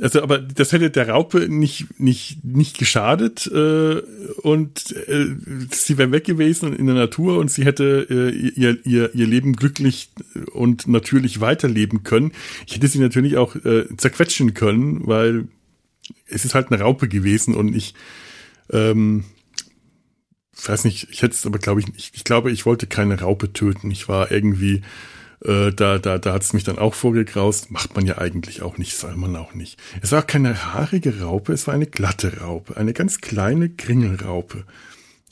also 0.02 0.21
aber 0.21 0.38
das 0.38 0.71
hätte 0.71 0.91
der 0.91 1.10
Raupe 1.10 1.49
nicht 1.49 1.99
nicht 1.99 2.43
nicht 2.43 2.78
geschadet 2.78 3.47
äh, 3.47 4.02
und 4.41 4.95
äh, 5.08 5.25
sie 5.71 5.97
wäre 5.97 6.12
weg 6.12 6.25
gewesen 6.25 6.75
in 6.75 6.86
der 6.86 6.95
Natur 6.95 7.39
und 7.39 7.49
sie 7.49 7.65
hätte 7.65 8.06
äh, 8.10 8.30
ihr 8.30 8.86
ihr 8.86 9.15
ihr 9.15 9.28
Leben 9.28 9.54
glücklich 9.54 10.12
und 10.54 10.88
natürlich 10.88 11.41
weiterleben 11.41 12.04
können. 12.04 12.34
Ich 12.67 12.75
hätte 12.75 12.88
sie 12.88 12.99
natürlich 12.99 13.38
auch 13.38 13.56
äh, 13.56 13.86
zerquetschen 13.97 14.54
können, 14.54 15.08
weil 15.08 15.47
es 16.28 16.45
ist 16.45 16.54
halt 16.54 16.71
eine 16.71 16.82
Raupe 16.82 17.08
gewesen 17.08 17.56
und 17.56 17.75
ich 17.75 17.95
ähm, 18.71 19.23
weiß 20.67 20.84
nicht, 20.84 21.08
ich 21.10 21.21
hätte 21.21 21.34
es 21.34 21.45
aber 21.45 21.58
glaube 21.58 21.82
ich, 21.82 21.88
ich, 21.95 22.12
ich 22.13 22.23
glaube, 22.23 22.52
ich 22.52 22.65
wollte 22.65 22.88
keine 22.88 23.19
Raupe 23.19 23.54
töten. 23.54 23.91
Ich 23.91 24.08
war 24.08 24.32
irgendwie 24.32 24.82
äh, 25.43 25.71
da, 25.71 25.99
da, 25.99 26.17
da 26.17 26.34
hat 26.34 26.43
es 26.43 26.54
mich 26.54 26.63
dann 26.63 26.78
auch 26.78 26.93
vorgegraust. 26.93 27.71
Macht 27.71 27.95
man 27.95 28.06
ja 28.06 28.17
eigentlich 28.17 28.62
auch 28.62 28.78
nicht, 28.78 28.97
soll 28.97 29.15
man 29.15 29.36
auch 29.36 29.54
nicht. 29.54 29.78
Es 30.02 30.12
war 30.12 30.23
keine 30.23 30.73
haarige 30.73 31.21
Raupe, 31.21 31.54
es 31.54 31.67
war 31.67 31.73
eine 31.73 31.88
glatte 31.88 32.39
Raupe, 32.41 32.78
eine 32.78 32.93
ganz 32.93 33.21
kleine 33.21 33.69
Kringelraupe. 33.69 34.65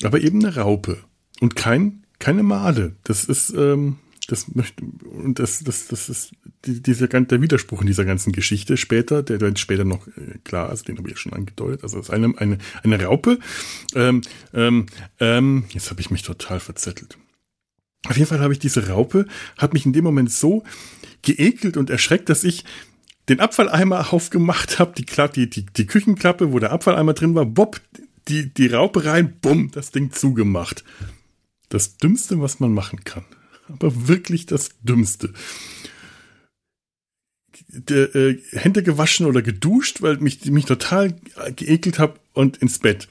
Aber 0.03 0.21
eben 0.21 0.43
eine 0.43 0.55
Raupe. 0.55 0.97
Und 1.39 1.55
kein, 1.55 2.03
keine 2.19 2.43
Made. 2.43 2.95
Das 3.03 3.25
ist, 3.25 3.49
ähm, 3.51 3.97
das 4.27 4.53
möchte, 4.53 4.83
und 4.83 5.39
das, 5.39 5.63
das, 5.63 5.87
das 5.87 6.09
ist 6.09 6.31
die, 6.65 6.81
dieser, 6.81 7.07
der 7.07 7.41
Widerspruch 7.41 7.81
in 7.81 7.87
dieser 7.87 8.05
ganzen 8.05 8.33
Geschichte 8.33 8.77
später, 8.77 9.23
der 9.23 9.39
wird 9.39 9.59
später 9.59 9.85
noch 9.85 10.07
äh, 10.07 10.37
klar, 10.43 10.69
also 10.69 10.83
den 10.83 10.97
habe 10.97 11.07
ich 11.07 11.15
ja 11.15 11.19
schon 11.19 11.33
angedeutet. 11.33 11.83
Also 11.83 11.99
es 11.99 12.07
ist 12.07 12.13
eine, 12.13 12.33
eine, 12.37 12.57
eine 12.83 13.03
Raupe. 13.03 13.39
Ähm, 13.95 14.21
ähm, 14.53 14.85
ähm, 15.19 15.65
jetzt 15.69 15.89
habe 15.89 16.01
ich 16.01 16.11
mich 16.11 16.23
total 16.23 16.59
verzettelt. 16.59 17.17
Auf 18.07 18.17
jeden 18.17 18.27
Fall 18.27 18.39
habe 18.39 18.53
ich 18.53 18.59
diese 18.59 18.87
Raupe, 18.87 19.25
hat 19.57 19.73
mich 19.73 19.85
in 19.85 19.93
dem 19.93 20.03
Moment 20.03 20.31
so 20.31 20.63
geekelt 21.21 21.77
und 21.77 21.89
erschreckt, 21.89 22.29
dass 22.29 22.43
ich 22.43 22.63
den 23.29 23.39
Abfalleimer 23.39 24.13
aufgemacht 24.13 24.79
habe, 24.79 24.93
die, 24.97 25.05
die, 25.05 25.49
die, 25.49 25.65
die 25.65 25.85
Küchenklappe, 25.85 26.53
wo 26.53 26.59
der 26.59 26.71
Abfalleimer 26.71 27.13
drin 27.13 27.35
war, 27.35 27.45
bob, 27.45 27.81
die, 28.27 28.53
die 28.53 28.67
Raupe 28.67 29.05
rein, 29.05 29.37
bumm, 29.41 29.71
das 29.71 29.91
Ding 29.91 30.11
zugemacht. 30.11 30.83
Das 31.69 31.97
Dümmste, 31.97 32.39
was 32.39 32.59
man 32.59 32.73
machen 32.73 33.03
kann. 33.03 33.25
Aber 33.67 34.07
wirklich 34.07 34.45
das 34.45 34.69
Dümmste. 34.81 35.33
Der, 37.67 38.15
äh, 38.15 38.39
Hände 38.51 38.83
gewaschen 38.83 39.25
oder 39.25 39.41
geduscht, 39.41 40.01
weil 40.01 40.17
mich, 40.17 40.45
mich 40.45 40.65
total 40.65 41.19
geekelt 41.55 41.99
habe 41.99 42.19
und 42.33 42.57
ins 42.57 42.79
Bett 42.79 43.09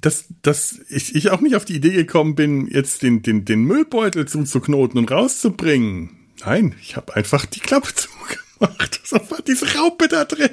dass, 0.00 0.26
dass 0.42 0.80
ich, 0.88 1.14
ich 1.14 1.30
auch 1.30 1.40
nicht 1.40 1.56
auf 1.56 1.64
die 1.64 1.76
Idee 1.76 1.92
gekommen 1.92 2.34
bin, 2.34 2.66
jetzt 2.66 3.02
den, 3.02 3.22
den, 3.22 3.44
den 3.44 3.64
Müllbeutel 3.64 4.26
zuzuknoten 4.26 4.98
und 4.98 5.10
rauszubringen. 5.10 6.10
Nein, 6.44 6.74
ich 6.82 6.96
habe 6.96 7.14
einfach 7.14 7.46
die 7.46 7.60
Klappe 7.60 7.88
zugemacht. 7.94 8.46
So 9.06 9.16
war 9.30 9.40
diese 9.46 9.76
Raupe 9.76 10.08
da 10.08 10.24
drin. 10.24 10.50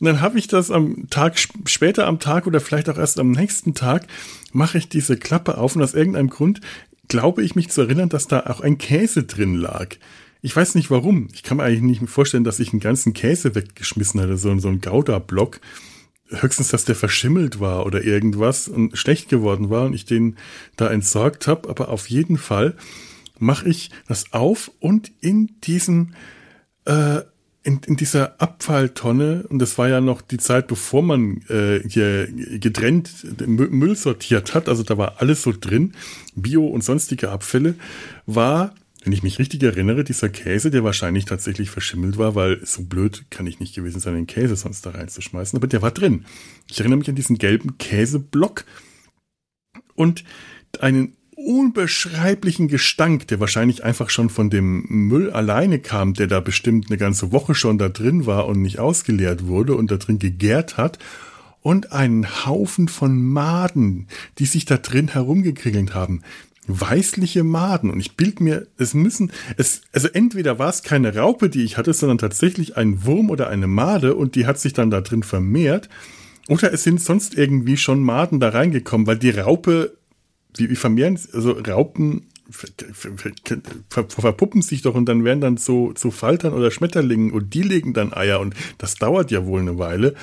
Und 0.00 0.04
dann 0.04 0.20
habe 0.20 0.38
ich 0.38 0.48
das 0.48 0.70
am 0.70 1.08
Tag, 1.08 1.38
später 1.64 2.06
am 2.06 2.18
Tag 2.18 2.46
oder 2.46 2.60
vielleicht 2.60 2.90
auch 2.90 2.98
erst 2.98 3.18
am 3.18 3.30
nächsten 3.30 3.72
Tag, 3.72 4.06
mache 4.52 4.76
ich 4.76 4.90
diese 4.90 5.16
Klappe 5.16 5.56
auf 5.56 5.76
und 5.76 5.82
aus 5.82 5.94
irgendeinem 5.94 6.28
Grund 6.28 6.60
glaube 7.08 7.42
ich 7.42 7.54
mich 7.54 7.70
zu 7.70 7.80
erinnern, 7.80 8.08
dass 8.08 8.28
da 8.28 8.40
auch 8.46 8.60
ein 8.60 8.78
Käse 8.78 9.24
drin 9.24 9.54
lag. 9.54 9.96
Ich 10.42 10.54
weiß 10.54 10.74
nicht 10.74 10.90
warum. 10.90 11.28
Ich 11.34 11.42
kann 11.42 11.58
mir 11.58 11.64
eigentlich 11.64 12.00
nicht 12.00 12.10
vorstellen, 12.10 12.44
dass 12.44 12.60
ich 12.60 12.72
einen 12.72 12.80
ganzen 12.80 13.12
Käse 13.12 13.54
weggeschmissen 13.54 14.20
hatte, 14.20 14.36
so, 14.38 14.56
so 14.58 14.68
ein 14.68 14.80
Gouda-Block 14.80 15.60
höchstens, 16.30 16.68
dass 16.68 16.84
der 16.84 16.94
verschimmelt 16.94 17.60
war 17.60 17.86
oder 17.86 18.02
irgendwas 18.04 18.68
und 18.68 18.96
schlecht 18.96 19.28
geworden 19.28 19.70
war 19.70 19.86
und 19.86 19.94
ich 19.94 20.04
den 20.04 20.36
da 20.76 20.88
entsorgt 20.88 21.46
habe. 21.46 21.68
Aber 21.68 21.88
auf 21.88 22.08
jeden 22.08 22.38
Fall 22.38 22.76
mache 23.38 23.68
ich 23.68 23.90
das 24.06 24.32
auf 24.32 24.70
und 24.80 25.12
in 25.20 25.50
diesem 25.62 26.14
äh, 26.84 27.20
in, 27.62 27.80
in 27.86 27.96
dieser 27.96 28.40
Abfalltonne, 28.40 29.44
und 29.48 29.58
das 29.58 29.76
war 29.76 29.88
ja 29.88 30.00
noch 30.00 30.22
die 30.22 30.38
Zeit, 30.38 30.66
bevor 30.66 31.02
man 31.02 31.42
äh, 31.48 31.80
hier 31.86 32.26
getrennt 32.58 33.10
Müll 33.46 33.96
sortiert 33.96 34.54
hat, 34.54 34.68
also 34.68 34.82
da 34.82 34.96
war 34.96 35.20
alles 35.20 35.42
so 35.42 35.52
drin, 35.58 35.92
Bio 36.34 36.66
und 36.66 36.82
sonstige 36.82 37.30
Abfälle, 37.30 37.74
war 38.24 38.74
wenn 39.02 39.12
ich 39.12 39.22
mich 39.22 39.38
richtig 39.38 39.62
erinnere, 39.62 40.04
dieser 40.04 40.28
Käse, 40.28 40.70
der 40.70 40.84
wahrscheinlich 40.84 41.24
tatsächlich 41.24 41.70
verschimmelt 41.70 42.18
war, 42.18 42.34
weil 42.34 42.64
so 42.66 42.82
blöd 42.82 43.24
kann 43.30 43.46
ich 43.46 43.58
nicht 43.58 43.74
gewesen 43.74 44.00
sein, 44.00 44.14
den 44.14 44.26
Käse 44.26 44.56
sonst 44.56 44.84
da 44.84 44.90
reinzuschmeißen, 44.90 45.56
aber 45.56 45.66
der 45.66 45.80
war 45.80 45.90
drin. 45.90 46.26
Ich 46.70 46.80
erinnere 46.80 46.98
mich 46.98 47.08
an 47.08 47.14
diesen 47.14 47.38
gelben 47.38 47.78
Käseblock 47.78 48.64
und 49.94 50.24
einen 50.80 51.16
unbeschreiblichen 51.34 52.68
Gestank, 52.68 53.26
der 53.28 53.40
wahrscheinlich 53.40 53.82
einfach 53.84 54.10
schon 54.10 54.28
von 54.28 54.50
dem 54.50 54.84
Müll 54.88 55.30
alleine 55.30 55.78
kam, 55.78 56.12
der 56.12 56.26
da 56.26 56.40
bestimmt 56.40 56.90
eine 56.90 56.98
ganze 56.98 57.32
Woche 57.32 57.54
schon 57.54 57.78
da 57.78 57.88
drin 57.88 58.26
war 58.26 58.46
und 58.46 58.60
nicht 58.60 58.78
ausgeleert 58.78 59.46
wurde 59.46 59.74
und 59.74 59.90
da 59.90 59.96
drin 59.96 60.18
gegärt 60.18 60.76
hat 60.76 60.98
und 61.62 61.92
einen 61.92 62.44
Haufen 62.44 62.88
von 62.88 63.22
Maden, 63.22 64.08
die 64.38 64.44
sich 64.44 64.66
da 64.66 64.76
drin 64.76 65.08
herumgekringelt 65.08 65.94
haben 65.94 66.22
weißliche 66.66 67.42
Maden. 67.44 67.90
Und 67.90 68.00
ich 68.00 68.16
bild 68.16 68.40
mir, 68.40 68.66
es 68.76 68.94
müssen, 68.94 69.32
es, 69.56 69.82
also 69.92 70.08
entweder 70.08 70.58
war 70.58 70.68
es 70.68 70.82
keine 70.82 71.14
Raupe, 71.14 71.48
die 71.48 71.64
ich 71.64 71.76
hatte, 71.76 71.92
sondern 71.92 72.18
tatsächlich 72.18 72.76
ein 72.76 73.04
Wurm 73.04 73.30
oder 73.30 73.48
eine 73.48 73.66
Made 73.66 74.14
und 74.14 74.34
die 74.34 74.46
hat 74.46 74.58
sich 74.58 74.72
dann 74.72 74.90
da 74.90 75.00
drin 75.00 75.22
vermehrt. 75.22 75.88
Oder 76.48 76.72
es 76.72 76.82
sind 76.82 77.00
sonst 77.00 77.36
irgendwie 77.36 77.76
schon 77.76 78.02
Maden 78.02 78.40
da 78.40 78.50
reingekommen, 78.50 79.06
weil 79.06 79.18
die 79.18 79.30
Raupe, 79.30 79.96
wie, 80.56 80.70
wie 80.70 80.76
vermehren, 80.76 81.18
also 81.32 81.52
Raupen 81.52 82.26
verpuppen 83.88 84.62
sich 84.62 84.82
doch 84.82 84.94
und 84.96 85.06
dann 85.06 85.22
werden 85.22 85.40
dann 85.40 85.56
so 85.56 85.92
zu 85.92 86.10
Faltern 86.10 86.52
oder 86.52 86.72
Schmetterlingen 86.72 87.30
und 87.30 87.54
die 87.54 87.62
legen 87.62 87.92
dann 87.92 88.12
Eier 88.12 88.40
und 88.40 88.54
das 88.78 88.96
dauert 88.96 89.30
ja 89.30 89.46
wohl 89.46 89.60
eine 89.60 89.78
Weile. 89.78 90.14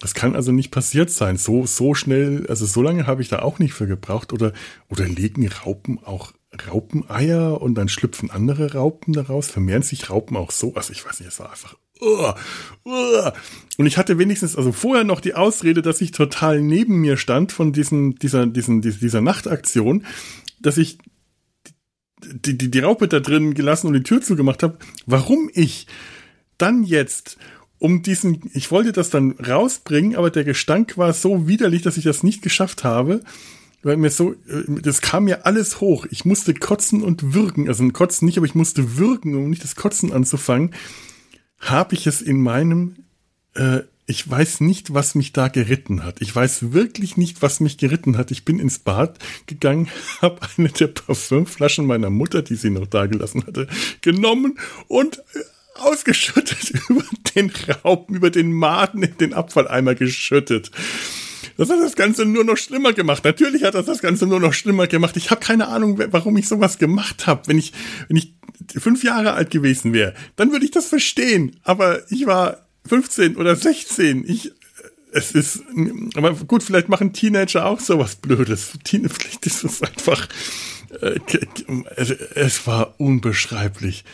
Das 0.00 0.14
kann 0.14 0.34
also 0.36 0.52
nicht 0.52 0.70
passiert 0.70 1.10
sein. 1.10 1.36
So, 1.36 1.66
so 1.66 1.94
schnell, 1.94 2.46
also 2.48 2.66
so 2.66 2.82
lange 2.82 3.06
habe 3.06 3.22
ich 3.22 3.28
da 3.28 3.40
auch 3.40 3.58
nicht 3.58 3.74
für 3.74 3.86
gebraucht. 3.86 4.32
Oder, 4.32 4.52
oder 4.88 5.06
legen 5.06 5.48
Raupen 5.48 6.02
auch 6.04 6.32
Raupeneier 6.68 7.60
und 7.60 7.74
dann 7.74 7.88
schlüpfen 7.88 8.30
andere 8.30 8.74
Raupen 8.74 9.12
daraus, 9.12 9.48
vermehren 9.48 9.82
sich 9.82 10.10
Raupen 10.10 10.36
auch 10.36 10.50
so. 10.50 10.74
Also 10.74 10.92
ich 10.92 11.04
weiß 11.04 11.20
nicht, 11.20 11.28
es 11.28 11.40
war 11.40 11.50
einfach. 11.50 11.76
Uh, 12.00 12.32
uh. 12.84 13.30
Und 13.78 13.86
ich 13.86 13.96
hatte 13.96 14.18
wenigstens 14.18 14.56
also 14.56 14.72
vorher 14.72 15.04
noch 15.04 15.20
die 15.20 15.34
Ausrede, 15.34 15.80
dass 15.82 16.00
ich 16.00 16.10
total 16.10 16.60
neben 16.60 17.00
mir 17.00 17.16
stand 17.16 17.52
von 17.52 17.72
diesen, 17.72 18.16
dieser, 18.16 18.46
diesen, 18.46 18.80
dieser 18.82 19.20
Nachtaktion, 19.20 20.04
dass 20.60 20.76
ich 20.76 20.98
die, 22.24 22.58
die, 22.58 22.70
die 22.70 22.78
Raupe 22.80 23.08
da 23.08 23.20
drin 23.20 23.54
gelassen 23.54 23.88
und 23.88 23.94
die 23.94 24.02
Tür 24.02 24.20
zugemacht 24.20 24.62
habe. 24.62 24.78
Warum 25.06 25.50
ich 25.52 25.86
dann 26.58 26.84
jetzt 26.84 27.36
um 27.84 28.00
diesen, 28.00 28.50
ich 28.54 28.70
wollte 28.70 28.92
das 28.92 29.10
dann 29.10 29.32
rausbringen, 29.32 30.16
aber 30.16 30.30
der 30.30 30.44
Gestank 30.44 30.96
war 30.96 31.12
so 31.12 31.46
widerlich, 31.46 31.82
dass 31.82 31.98
ich 31.98 32.04
das 32.04 32.22
nicht 32.22 32.40
geschafft 32.40 32.82
habe 32.82 33.20
weil 33.82 33.98
mir 33.98 34.08
so, 34.08 34.32
äh, 34.32 34.64
das 34.82 35.02
kam 35.02 35.24
mir 35.24 35.44
alles 35.44 35.82
hoch. 35.82 36.06
Ich 36.08 36.24
musste 36.24 36.54
kotzen 36.54 37.02
und 37.02 37.34
würgen, 37.34 37.68
also 37.68 37.86
kotzen 37.90 38.24
nicht, 38.24 38.38
aber 38.38 38.46
ich 38.46 38.54
musste 38.54 38.96
würgen, 38.96 39.34
um 39.34 39.50
nicht 39.50 39.62
das 39.62 39.76
Kotzen 39.76 40.10
anzufangen. 40.10 40.74
Habe 41.58 41.94
ich 41.94 42.06
es 42.06 42.22
in 42.22 42.40
meinem, 42.40 42.96
äh, 43.54 43.80
ich 44.06 44.26
weiß 44.26 44.62
nicht, 44.62 44.94
was 44.94 45.14
mich 45.14 45.34
da 45.34 45.48
geritten 45.48 46.02
hat. 46.02 46.22
Ich 46.22 46.34
weiß 46.34 46.72
wirklich 46.72 47.18
nicht, 47.18 47.42
was 47.42 47.60
mich 47.60 47.76
geritten 47.76 48.16
hat. 48.16 48.30
Ich 48.30 48.46
bin 48.46 48.58
ins 48.58 48.78
Bad 48.78 49.18
gegangen, 49.44 49.88
habe 50.22 50.40
eine 50.56 50.70
der 50.70 50.88
Parfümflaschen 50.88 51.84
meiner 51.84 52.08
Mutter, 52.08 52.40
die 52.40 52.56
sie 52.56 52.70
noch 52.70 52.86
da 52.86 53.04
gelassen 53.04 53.46
hatte, 53.46 53.68
genommen 54.00 54.58
und 54.88 55.18
äh, 55.18 55.40
ausgeschüttet 55.74 56.72
über 56.88 57.04
den 57.34 57.52
Raupen, 57.84 58.16
über 58.16 58.30
den 58.30 58.52
Maden 58.52 59.02
in 59.02 59.16
den 59.18 59.34
Abfalleimer 59.34 59.94
geschüttet. 59.94 60.70
Das 61.56 61.70
hat 61.70 61.80
das 61.80 61.94
Ganze 61.94 62.24
nur 62.24 62.44
noch 62.44 62.56
schlimmer 62.56 62.92
gemacht. 62.92 63.24
Natürlich 63.24 63.64
hat 63.64 63.74
das 63.74 63.86
das 63.86 64.00
Ganze 64.00 64.26
nur 64.26 64.40
noch 64.40 64.52
schlimmer 64.52 64.86
gemacht. 64.86 65.16
Ich 65.16 65.30
habe 65.30 65.40
keine 65.40 65.68
Ahnung, 65.68 66.00
warum 66.10 66.36
ich 66.36 66.48
sowas 66.48 66.78
gemacht 66.78 67.26
habe. 67.26 67.42
Wenn 67.46 67.58
ich, 67.58 67.72
wenn 68.08 68.16
ich 68.16 68.34
fünf 68.76 69.04
Jahre 69.04 69.34
alt 69.34 69.50
gewesen 69.50 69.92
wäre, 69.92 70.14
dann 70.36 70.50
würde 70.50 70.64
ich 70.64 70.72
das 70.72 70.86
verstehen. 70.86 71.56
Aber 71.62 72.10
ich 72.10 72.26
war 72.26 72.66
15 72.86 73.36
oder 73.36 73.54
16. 73.54 74.24
Ich, 74.26 74.52
es 75.12 75.30
ist, 75.32 75.62
aber 76.16 76.34
gut, 76.34 76.62
vielleicht 76.64 76.88
machen 76.88 77.12
Teenager 77.12 77.66
auch 77.66 77.78
sowas 77.78 78.16
Blödes. 78.16 78.72
Vielleicht 78.84 79.46
ist 79.46 79.62
es 79.62 79.80
einfach, 79.82 80.28
äh, 81.00 81.20
es 82.34 82.66
war 82.66 82.94
unbeschreiblich. 82.98 84.04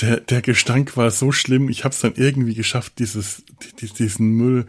Der, 0.00 0.20
der 0.20 0.42
Gestank 0.42 0.96
war 0.96 1.10
so 1.10 1.30
schlimm. 1.30 1.68
Ich 1.68 1.84
habe 1.84 1.92
es 1.92 2.00
dann 2.00 2.14
irgendwie 2.16 2.54
geschafft, 2.54 2.98
dieses, 2.98 3.44
diesen 3.98 4.32
Müll 4.32 4.66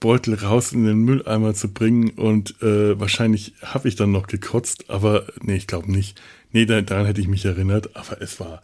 Beutel 0.00 0.34
raus 0.34 0.72
in 0.72 0.84
den 0.84 0.98
Mülleimer 0.98 1.54
zu 1.54 1.72
bringen 1.72 2.10
und 2.10 2.62
äh, 2.62 2.98
wahrscheinlich 3.00 3.54
habe 3.62 3.88
ich 3.88 3.96
dann 3.96 4.12
noch 4.12 4.28
gekotzt, 4.28 4.90
aber 4.90 5.26
nee, 5.40 5.56
ich 5.56 5.66
glaube 5.66 5.90
nicht. 5.90 6.20
Nee, 6.52 6.66
daran 6.66 7.06
hätte 7.06 7.20
ich 7.20 7.28
mich 7.28 7.44
erinnert, 7.44 7.96
aber 7.96 8.22
es 8.22 8.38
war 8.38 8.62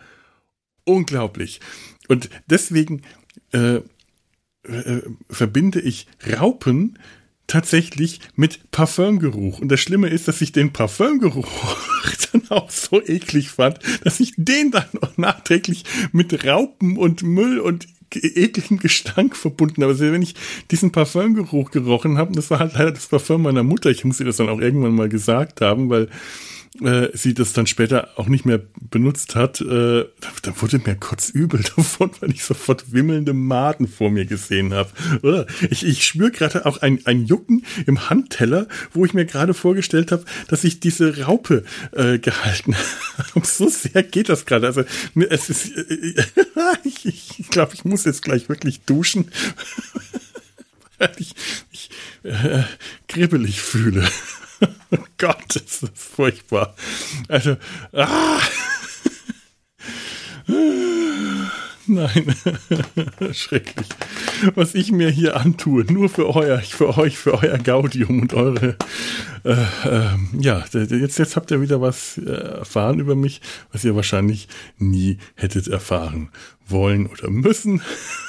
unglaublich. 0.85 1.61
Und 2.09 2.31
deswegen 2.47 3.03
äh, 3.53 3.81
äh, 4.63 5.03
verbinde 5.29 5.81
ich 5.81 6.07
Raupen 6.39 6.99
tatsächlich 7.47 8.21
mit 8.37 8.71
Parfümgeruch. 8.71 9.61
Und 9.61 9.69
das 9.69 9.81
Schlimme 9.81 10.09
ist, 10.09 10.29
dass 10.29 10.41
ich 10.41 10.53
den 10.53 10.73
Parfümgeruch 10.73 11.77
dann 12.33 12.51
auch 12.51 12.71
so 12.71 13.03
eklig 13.03 13.51
fand, 13.51 13.79
dass 14.03 14.21
ich 14.21 14.35
den 14.37 14.71
dann 14.71 14.89
auch 15.01 15.17
nachträglich 15.17 15.85
mit 16.13 16.45
Raupen 16.45 16.97
und 16.97 17.23
Müll 17.23 17.61
und 17.61 17.87
ekligen 18.15 18.79
Gestank 18.79 19.37
verbunden. 19.37 19.83
Aber 19.83 19.99
wenn 19.99 20.23
ich 20.23 20.35
diesen 20.71 20.93
Parfümgeruch 20.93 21.71
gerochen 21.71 22.19
habe, 22.19 22.33
das 22.33 22.51
war 22.51 22.61
halt 22.61 22.75
leider 22.75 22.93
das 22.93 23.07
Parfüm 23.07 23.43
meiner 23.43 23.63
Mutter, 23.63 23.91
ich 23.91 24.05
muss 24.05 24.21
ihr 24.21 24.27
das 24.27 24.37
dann 24.37 24.49
auch 24.49 24.61
irgendwann 24.61 24.95
mal 24.95 25.09
gesagt 25.09 25.61
haben, 25.61 25.91
weil 25.91 26.09
äh, 26.81 27.09
sie 27.17 27.35
das 27.35 27.53
dann 27.53 27.67
später 27.67 28.11
auch 28.17 28.27
nicht 28.27 28.45
mehr 28.45 28.61
benutzt 28.91 29.37
hat, 29.37 29.61
äh, 29.61 29.65
da, 30.21 30.29
da, 30.43 30.61
wurde 30.61 30.79
mir 30.79 30.97
kurz 30.97 31.31
übel 31.31 31.63
davon, 31.77 32.11
weil 32.21 32.33
ich 32.33 32.45
sofort 32.45 32.93
wimmelnde 32.93 33.33
Maden 33.33 33.87
vor 33.87 34.11
mir 34.11 34.27
gesehen 34.27 34.75
habe. 34.75 35.47
Ich, 35.71 35.85
ich 35.85 36.05
spüre 36.05 36.33
gerade 36.33 36.67
auch 36.67 36.79
ein, 36.83 37.01
ein 37.05 37.27
Jucken 37.27 37.65
im 37.87 38.11
Handteller, 38.11 38.67
wo 38.93 39.05
ich 39.05 39.15
mir 39.15 39.25
gerade 39.25 39.55
vorgestellt 39.55 40.11
habe, 40.11 40.25
dass 40.49 40.65
ich 40.65 40.81
diese 40.81 41.25
Raupe 41.25 41.65
äh, 41.93 42.19
gehalten 42.19 42.75
habe. 43.35 43.47
so 43.47 43.69
sehr 43.69 44.03
geht 44.03 44.29
das 44.29 44.45
gerade. 44.45 44.67
Also 44.67 44.85
es 45.29 45.51
ist, 45.51 45.77
äh, 45.77 46.15
ich, 46.85 47.07
ich 47.39 47.49
glaube, 47.51 47.75
ich 47.75 47.85
muss 47.85 48.05
jetzt 48.05 48.23
gleich 48.23 48.49
wirklich 48.49 48.81
duschen. 48.81 49.31
weil 50.99 51.13
ich 51.19 51.35
mich 51.71 51.91
äh, 52.25 52.63
kribbelig 53.07 53.61
fühle. 53.61 54.07
Gott, 55.19 55.57
ist 55.57 55.83
das 55.83 55.91
furchtbar. 55.95 56.75
Also, 57.29 57.57
ah! 57.93 58.41
Nein, 61.87 62.35
schrecklich. 63.33 63.89
Was 64.55 64.75
ich 64.75 64.91
mir 64.91 65.11
hier 65.11 65.37
antue, 65.37 65.85
nur 65.93 66.09
für 66.09 66.35
euer, 66.35 66.59
für 66.61 66.97
euch, 66.97 67.19
für 67.19 67.35
euer 67.43 67.59
Gaudium 67.59 68.23
und 68.23 68.33
eure, 68.33 68.77
äh, 69.45 69.53
äh, 69.53 70.17
ja, 70.39 70.65
jetzt, 70.73 71.19
jetzt 71.19 71.37
habt 71.37 71.51
ihr 71.51 71.61
wieder 71.61 71.81
was 71.81 72.19
äh, 72.19 72.31
erfahren 72.31 73.01
über 73.01 73.15
mich, 73.15 73.43
was 73.73 73.85
ihr 73.85 73.95
wahrscheinlich 73.95 74.49
nie 74.79 75.19
hättet 75.35 75.69
erfahren 75.69 76.31
wollen 76.67 77.07
oder 77.07 77.29
müssen. 77.31 77.83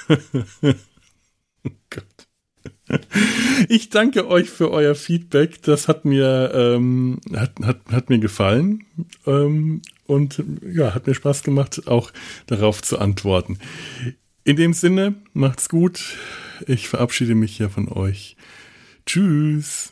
oh 0.09 0.15
Gott. 1.89 2.14
Ich 3.69 3.89
danke 3.89 4.27
euch 4.27 4.49
für 4.49 4.71
euer 4.71 4.95
Feedback. 4.95 5.61
Das 5.63 5.87
hat 5.87 6.05
mir, 6.05 6.51
ähm, 6.53 7.19
hat, 7.33 7.53
hat, 7.63 7.79
hat 7.91 8.09
mir 8.09 8.19
gefallen. 8.19 8.85
Ähm, 9.25 9.81
und 10.05 10.43
ja, 10.61 10.93
hat 10.93 11.07
mir 11.07 11.15
Spaß 11.15 11.43
gemacht, 11.43 11.87
auch 11.87 12.11
darauf 12.45 12.81
zu 12.83 12.99
antworten. 12.99 13.57
In 14.43 14.55
dem 14.55 14.73
Sinne, 14.73 15.15
macht's 15.33 15.69
gut. 15.69 16.15
Ich 16.67 16.87
verabschiede 16.87 17.33
mich 17.33 17.57
hier 17.57 17.69
von 17.69 17.89
euch. 17.89 18.37
Tschüss. 19.05 19.91